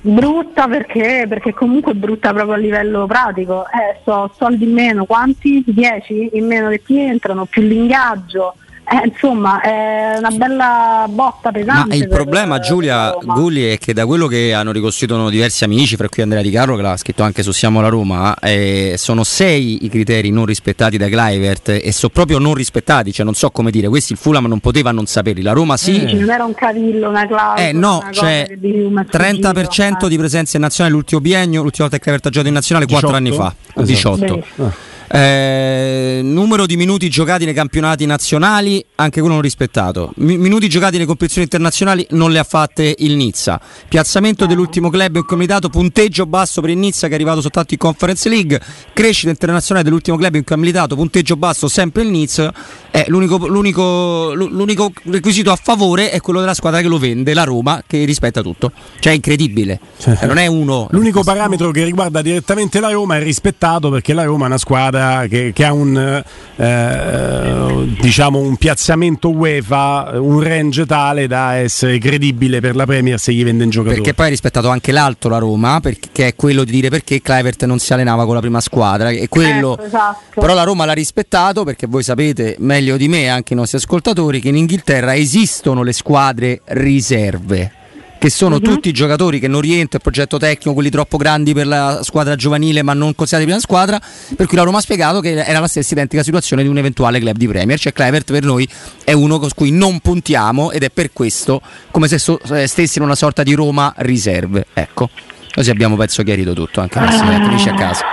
Brutta. 0.07 0.69
Perché? 0.69 1.25
Perché 1.27 1.55
comunque 1.55 1.95
brutta 1.95 2.35
proprio 2.35 2.55
a 2.55 2.59
livello 2.59 3.07
pratico. 3.07 3.65
Eh, 3.65 4.01
so 4.05 4.31
soldi 4.37 4.65
in 4.65 4.73
meno, 4.73 5.07
quanti? 5.07 5.65
10 5.67 6.31
in 6.35 6.47
meno 6.47 6.69
che 6.69 6.83
ti 6.83 6.99
entrano, 7.01 7.47
più 7.47 7.63
l'ingaggio. 7.63 8.55
Eh, 8.87 9.09
insomma, 9.09 9.61
è 9.63 10.17
una 10.19 10.31
bella 10.31 11.07
botta 11.09 11.51
pesante. 11.51 11.89
Ma 11.89 11.95
il 11.95 12.09
problema, 12.09 12.59
Giulia 12.59 13.17
Gulli, 13.23 13.65
è 13.65 13.79
che 13.79 13.95
da 13.95 14.05
quello 14.05 14.27
che 14.27 14.53
hanno 14.53 14.73
ricostruito 14.73 15.31
diversi 15.31 15.65
amici, 15.65 15.97
fra 15.97 16.09
cui 16.09 16.23
Andrea 16.23 16.43
Di 16.43 16.51
Carlo, 16.51 16.77
che 16.77 16.83
l'ha 16.83 16.97
scritto 16.97 17.23
anche 17.23 17.43
su 17.43 17.51
Siamo 17.53 17.81
la 17.81 17.89
Roma, 17.89 18.37
eh, 18.41 18.95
sono 18.99 19.25
sei 19.25 19.85
i 19.85 19.89
criteri 19.89 20.31
non 20.31 20.45
rispettati 20.45 20.99
da 20.99 21.09
Clivert 21.09 21.69
e 21.71 21.93
sono 21.93 22.13
proprio 22.13 22.39
non 22.39 22.53
rispettati. 22.55 23.11
Cioè, 23.11 23.25
non 23.25 23.35
so 23.35 23.51
come 23.51 23.71
dire, 23.71 23.89
questi 23.89 24.13
il 24.13 24.19
Fulham 24.19 24.47
non 24.47 24.61
poteva 24.61 24.91
non 24.91 25.07
saperli. 25.07 25.41
La 25.41 25.53
Roma 25.53 25.79
sì. 25.79 26.05
Eh, 26.05 26.13
non 26.13 26.31
era 26.31 26.45
un 26.45 26.55
cavillo, 26.55 27.09
una 27.09 27.27
clausola. 27.27 27.69
Eh, 27.69 27.73
no, 27.73 28.07
cioè 28.11 28.47
30% 28.51 30.07
di 30.09 30.19
presenza 30.19 30.57
in 30.57 30.63
nazionale 30.63 30.95
l'ultimo 30.95 31.21
biennio, 31.23 31.63
l'ultima 31.63 31.89
volta 31.89 31.97
che 31.97 32.03
Clivert 32.03 32.27
ha 32.27 32.31
giocato 32.31 32.49
in 32.49 32.55
nazionale 32.55 32.87
4 32.87 33.11
anni 33.15 33.33
fa, 33.33 33.55
18. 33.77 34.93
Eh, 35.15 36.23
numero 36.25 36.67
di 36.67 36.77
minuti 36.77 37.09
giocati 37.09 37.45
nei 37.45 37.55
campionati 37.55 38.05
nazionali, 38.05 38.85
anche 38.97 39.21
quello 39.21 39.35
non 39.35 39.45
rispettato. 39.45 40.13
Mi- 40.17 40.37
minuti 40.37 40.69
giocati 40.69 40.95
nelle 40.95 41.07
competizioni 41.07 41.45
internazionali 41.45 42.05
non 42.11 42.33
le 42.33 42.41
ha 42.41 42.43
fatte 42.43 42.97
il 42.99 43.15
Nizza. 43.15 43.61
Piazzamento 43.89 44.45
dell'ultimo 44.45 44.91
club 44.91 45.15
in 45.15 45.25
comitato, 45.25 45.69
punteggio 45.69 46.27
basso 46.27 46.61
per 46.61 46.71
il 46.71 46.79
Nizza 46.79 47.07
che 47.07 47.13
è 47.13 47.15
arrivato 47.15 47.41
soltanto 47.41 47.75
in 47.75 47.79
Conference 47.79 48.29
League. 48.29 48.61
Crescita 48.93 49.31
internazionale 49.31 49.85
dell'ultimo 49.85 50.17
club 50.17 50.35
in 50.35 50.43
comitato, 50.43 50.97
punteggio 50.97 51.37
basso 51.37 51.69
sempre 51.69 52.03
il 52.03 52.09
Nizza. 52.09 52.53
Eh, 52.91 53.05
l'unico, 53.07 53.47
l'unico, 53.47 54.35
l'unico, 54.35 54.91
requisito 55.05 55.53
a 55.53 55.57
favore 55.63 56.11
è 56.11 56.21
quello 56.21 56.41
della 56.41 56.55
squadra 56.55 56.81
che 56.81 56.89
lo 56.89 56.99
vende, 56.99 57.35
la 57.35 57.45
Roma, 57.45 57.85
che 57.87 58.05
rispetta 58.05 58.43
tutto. 58.43 58.73
Cioè 58.99 59.13
è 59.13 59.15
incredibile. 59.15 59.79
Cioè, 59.97 60.27
non 60.27 60.39
è 60.39 60.49
uno. 60.49 60.89
L'unico 60.91 61.23
parametro 61.23 61.71
che 61.71 61.85
riguarda 61.85 62.21
direttamente 62.21 62.81
la 62.81 62.91
Roma 62.91 63.17
è 63.17 63.23
rispettato 63.23 63.91
perché 63.91 64.13
la 64.13 64.25
Roma 64.25 64.47
è 64.47 64.49
una 64.49 64.59
squadra 64.59 65.03
squadra 65.05 65.27
che, 65.27 65.53
che 65.53 65.65
ha 65.65 65.73
un, 65.73 66.25
eh, 66.57 67.97
diciamo 68.01 68.39
un 68.39 68.57
piazzamento 68.57 69.31
UEFA, 69.31 70.13
un 70.15 70.41
range 70.41 70.87
tale 70.87 71.27
da 71.27 71.55
essere 71.55 71.99
credibile 71.99 72.61
per 72.61 72.75
la 72.75 72.87
Premier 72.87 73.19
se 73.19 73.33
gli 73.33 73.45
vende 73.45 73.65
in 73.65 73.71
giocatore. 73.71 74.01
Perché 74.01 74.15
poi 74.15 74.27
ha 74.27 74.31
rispettato 74.31 74.69
anche 74.69 74.93
l'altro 74.93 75.31
la 75.31 75.39
Roma, 75.39 75.81
perché 75.81 76.29
è 76.29 76.35
quello 76.35 76.65
di 76.65 76.73
dire 76.73 76.89
perché 76.89 77.21
Clivert 77.21 77.65
non 77.65 77.79
si 77.79 77.93
allenava 77.93 78.25
con 78.25 78.35
la 78.35 78.41
prima 78.41 78.61
squadra. 78.61 79.11
E 79.11 79.29
quello, 79.29 79.79
eh, 79.79 79.85
esatto. 79.85 80.41
Però 80.41 80.55
la 80.55 80.65
Roma 80.65 80.85
l'ha 80.85 80.93
rispettato 80.93 81.65
perché 81.65 81.87
voi 81.87 82.03
sapete 82.03 82.57
meglio 82.59 82.97
di 82.97 83.09
me, 83.09 83.29
anche 83.29 83.53
i 83.53 83.57
nostri 83.57 83.79
ascoltatori, 83.79 84.41
che 84.41 84.49
in 84.49 84.57
Inghilterra 84.57 85.15
esistono 85.15 85.83
le 85.83 85.93
squadre 85.93 86.61
riserve 86.65 87.83
che 88.19 88.31
sono 88.31 88.57
uh-huh. 88.57 88.61
tutti 88.61 88.93
giocatori 88.93 89.39
che 89.39 89.49
non 89.49 89.61
rientrano, 89.61 89.89
il 89.93 90.01
progetto 90.01 90.39
tecnico, 90.39 90.73
quelli 90.73 90.91
troppo 90.91 91.17
grandi 91.17 91.53
per 91.53 91.67
la 91.67 92.01
squadra 92.03 92.37
giovanile 92.37 92.83
ma 92.83 92.93
non 92.93 93.15
considerati 93.15 93.49
prima 93.49 93.61
squadra, 93.61 94.01
per 94.37 94.47
cui 94.47 94.57
la 94.57 94.63
Roma 94.63 94.79
ha 94.79 94.81
spiegato 94.81 95.21
che 95.21 95.45
era 95.45 95.61
la 95.61 95.69
stessa 95.69 95.93
identica 95.93 96.23
situazione 96.23 96.63
di 96.63 96.69
un 96.69 96.79
eventuale 96.79 97.19
club 97.19 97.37
di 97.37 97.47
Premier, 97.47 97.79
cioè 97.79 97.93
Clevert 97.93 98.33
per 98.33 98.45
noi 98.45 98.69
è 99.05 99.13
uno 99.13 99.39
con 99.39 99.51
cui 99.55 99.71
non 99.71 100.01
puntiamo 100.01 100.71
ed 100.71 100.83
è 100.83 100.91
per 100.91 101.13
questo 101.13 101.61
come 101.91 102.09
se 102.09 102.19
so, 102.19 102.41
eh, 102.51 102.67
stessi 102.67 102.99
in 102.99 103.05
una 103.05 103.15
sorta 103.15 103.43
di 103.43 103.53
Roma 103.55 103.93
riserve, 103.99 104.67
ecco, 104.73 105.11
così 105.53 105.71
abbiamo 105.71 105.97
penso 105.97 106.23
chiarito 106.23 106.53
tutto, 106.53 106.81
anche 106.81 106.99
nostri 106.99 107.27
tecnici 107.27 107.69
a 107.69 107.75
casa 107.75 108.05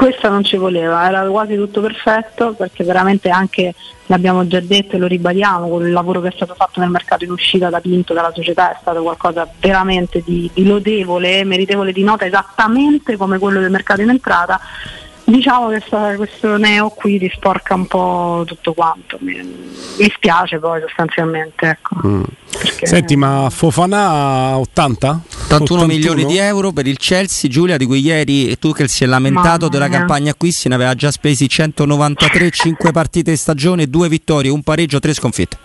questa 0.00 0.30
non 0.30 0.42
ci 0.42 0.56
voleva, 0.56 1.06
era 1.06 1.28
quasi 1.28 1.56
tutto 1.56 1.82
perfetto 1.82 2.54
perché 2.54 2.84
veramente 2.84 3.28
anche, 3.28 3.74
l'abbiamo 4.06 4.46
già 4.46 4.58
detto 4.58 4.96
e 4.96 4.98
lo 4.98 5.06
ribadiamo, 5.06 5.68
con 5.68 5.84
il 5.84 5.92
lavoro 5.92 6.22
che 6.22 6.28
è 6.28 6.32
stato 6.34 6.54
fatto 6.54 6.80
nel 6.80 6.88
mercato 6.88 7.24
in 7.24 7.32
uscita 7.32 7.68
da 7.68 7.80
Pinto 7.80 8.14
dalla 8.14 8.32
società 8.34 8.72
è 8.72 8.78
stato 8.80 9.02
qualcosa 9.02 9.46
veramente 9.60 10.22
di, 10.24 10.50
di 10.54 10.64
lodevole, 10.64 11.44
meritevole 11.44 11.92
di 11.92 12.02
nota 12.02 12.24
esattamente 12.24 13.18
come 13.18 13.38
quello 13.38 13.60
del 13.60 13.70
mercato 13.70 14.00
in 14.00 14.08
entrata 14.08 14.58
diciamo 15.30 15.68
che 15.68 15.82
questo 16.16 16.56
neo 16.56 16.90
qui 16.90 17.18
ti 17.18 17.30
sporca 17.34 17.74
un 17.74 17.86
po' 17.86 18.42
tutto 18.46 18.72
quanto 18.72 19.18
mi, 19.20 19.34
mi 19.34 20.12
spiace 20.14 20.58
poi 20.58 20.80
sostanzialmente 20.80 21.66
ecco. 21.68 21.96
mm. 22.06 22.22
senti 22.82 23.16
ma 23.16 23.48
Fofana 23.50 24.58
80? 24.58 25.20
81 25.44 25.86
milioni 25.86 26.24
di 26.24 26.36
euro 26.36 26.72
per 26.72 26.86
il 26.86 26.96
Chelsea 26.96 27.50
Giulia 27.50 27.76
di 27.76 27.86
cui 27.86 28.00
ieri 28.00 28.56
Tuchel 28.58 28.88
si 28.88 29.04
è 29.04 29.06
lamentato 29.06 29.68
della 29.68 29.88
campagna 29.88 30.30
acquisti 30.30 30.68
ne 30.68 30.74
aveva 30.74 30.94
già 30.94 31.10
spesi 31.10 31.48
193 31.48 32.50
5 32.50 32.92
partite 32.92 33.30
in 33.30 33.36
stagione 33.36 33.88
2 33.88 34.08
vittorie 34.08 34.50
un 34.50 34.62
pareggio 34.62 34.98
3 35.00 35.14
sconfitte 35.14 35.58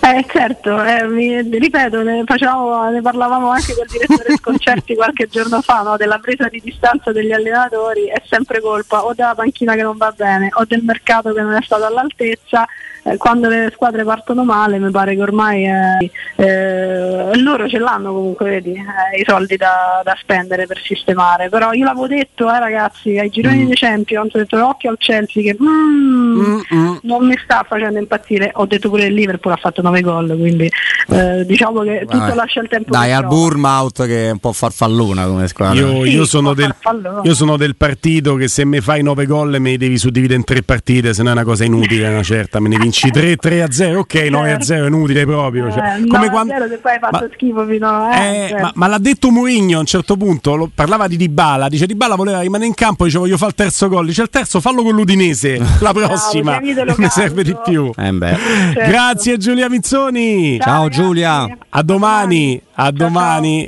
eh, 0.00 0.24
certo, 0.28 0.82
eh, 0.82 1.06
mi, 1.06 1.40
ripeto, 1.40 2.02
ne, 2.02 2.22
facciamo, 2.24 2.88
ne, 2.90 3.00
parlavamo 3.00 3.50
anche 3.50 3.74
col 3.74 3.86
direttore 3.86 4.36
Sconcerti 4.36 4.94
qualche 4.96 5.28
giorno 5.28 5.60
fa, 5.60 5.82
no? 5.82 5.96
della 5.96 6.18
presa 6.18 6.48
di 6.48 6.60
distanza 6.62 7.12
degli 7.12 7.32
allenatori, 7.32 8.06
è 8.06 8.22
sempre 8.24 8.60
colpa 8.60 9.04
o 9.04 9.14
della 9.14 9.34
panchina 9.34 9.74
che 9.74 9.82
non 9.82 9.96
va 9.96 10.12
bene 10.16 10.48
o 10.52 10.64
del 10.64 10.82
mercato 10.82 11.32
che 11.32 11.42
non 11.42 11.54
è 11.54 11.62
stato 11.62 11.84
all'altezza 11.84 12.66
eh, 13.08 13.16
quando 13.16 13.48
le 13.48 13.70
squadre 13.72 14.04
partono 14.04 14.44
male 14.44 14.78
mi 14.78 14.90
pare 14.90 15.14
che 15.14 15.22
ormai 15.22 15.64
eh, 15.64 16.10
eh, 16.36 17.38
loro 17.38 17.68
ce 17.68 17.78
l'hanno 17.78 18.12
comunque 18.12 18.50
vedi, 18.50 18.72
eh, 18.72 19.20
i 19.20 19.24
soldi 19.26 19.56
da, 19.56 20.02
da, 20.04 20.16
spendere 20.20 20.66
per 20.66 20.80
sistemare. 20.82 21.48
Però 21.48 21.72
io 21.72 21.84
l'avevo 21.84 22.06
detto 22.06 22.52
eh, 22.52 22.58
ragazzi 22.58 23.18
ai 23.18 23.30
gironi 23.30 23.64
mm. 23.64 23.66
di 23.66 23.74
Champions 23.74 24.34
ho 24.34 24.38
detto 24.38 24.66
occhio 24.66 24.90
al 24.90 24.96
Chelsea 24.98 25.42
che 25.42 25.56
mm, 25.60 26.40
mm, 26.40 26.60
mm, 26.74 26.96
non 27.02 27.26
mi 27.26 27.38
sta 27.42 27.64
facendo 27.66 27.98
impazzire. 27.98 28.50
Ho 28.54 28.66
detto 28.66 28.88
pure 28.88 29.06
il 29.06 29.14
Liverpool 29.14 29.54
ha 29.54 29.58
fatto 29.58 29.82
9 29.82 30.00
gol 30.00 30.36
quindi 30.36 30.70
eh, 31.08 31.44
diciamo 31.46 31.80
che 31.80 32.00
tutto 32.00 32.18
Vabbè. 32.18 32.34
lascia 32.34 32.60
il 32.60 32.68
tempo 32.68 32.90
dai 32.90 33.12
al 33.12 33.26
Bournemouth 33.26 34.06
che 34.06 34.28
è 34.28 34.30
un 34.30 34.38
po' 34.38 34.52
farfallona 34.52 35.26
come 35.26 35.48
squadra. 35.48 35.80
Io, 35.80 36.04
sì, 36.04 36.10
io, 36.10 36.24
sono 36.24 36.54
del, 36.54 36.74
io, 37.22 37.34
sono 37.34 37.56
del, 37.56 37.76
partito 37.76 38.34
che 38.34 38.48
se 38.48 38.64
mi 38.64 38.80
fai 38.80 39.02
9 39.02 39.26
gol 39.26 39.56
mi 39.60 39.76
devi 39.76 39.98
suddividere 39.98 40.38
in 40.38 40.44
tre 40.44 40.62
partite 40.62 41.14
se 41.14 41.22
no 41.22 41.30
è 41.30 41.32
una 41.32 41.44
cosa 41.44 41.64
inutile 41.64 42.08
una 42.08 42.22
certa 42.22 42.60
me 42.60 42.68
ne 42.68 42.76
vinci 42.78 42.97
vinci 42.98 43.10
3, 43.10 43.36
3 43.36 43.62
a 43.62 43.70
0, 43.70 44.00
ok, 44.00 44.14
9 44.14 44.52
a 44.52 44.60
0 44.60 44.84
è 44.84 44.86
inutile 44.88 45.24
proprio. 45.24 45.70
Cioè, 45.70 45.98
eh, 45.98 46.06
come 46.06 46.30
quando... 46.30 46.52
a 46.52 46.56
0 46.56 46.68
se 46.68 46.78
poi 46.78 46.92
hai 46.92 46.98
fatto 46.98 47.24
ma, 47.24 47.30
schifo 47.32 47.66
fino 47.66 47.88
a... 47.88 48.16
Eh, 48.16 48.44
eh, 48.44 48.48
certo. 48.48 48.62
ma, 48.62 48.72
ma, 48.74 48.86
l'ha 48.88 48.98
detto 48.98 49.30
Mourinho 49.30 49.76
a 49.76 49.80
un 49.80 49.86
certo 49.86 50.16
punto, 50.16 50.56
lo, 50.56 50.70
parlava 50.74 51.06
di 51.06 51.16
Dybala, 51.16 51.68
dice 51.68 51.86
Dybala 51.86 52.16
voleva 52.16 52.40
rimanere 52.40 52.68
in 52.68 52.74
campo, 52.74 53.04
dice 53.04 53.18
voglio 53.18 53.36
fare 53.36 53.50
il 53.50 53.56
terzo 53.56 53.88
gol, 53.88 54.06
dice 54.06 54.22
il 54.22 54.30
terzo 54.30 54.60
fallo 54.60 54.82
con 54.82 54.94
l'Udinese, 54.94 55.60
la 55.80 55.92
prossima, 55.92 56.58
mi 56.60 57.08
serve 57.08 57.44
di 57.44 57.56
più. 57.64 57.92
Eh 57.96 58.16
certo. 58.18 58.90
Grazie 58.90 59.36
Giulia 59.36 59.68
Mizzoni. 59.68 60.58
Ciao, 60.60 60.72
ciao 60.72 60.88
Giulia. 60.88 61.56
A 61.70 61.82
domani, 61.82 62.60
a 62.74 62.90
domani. 62.90 63.66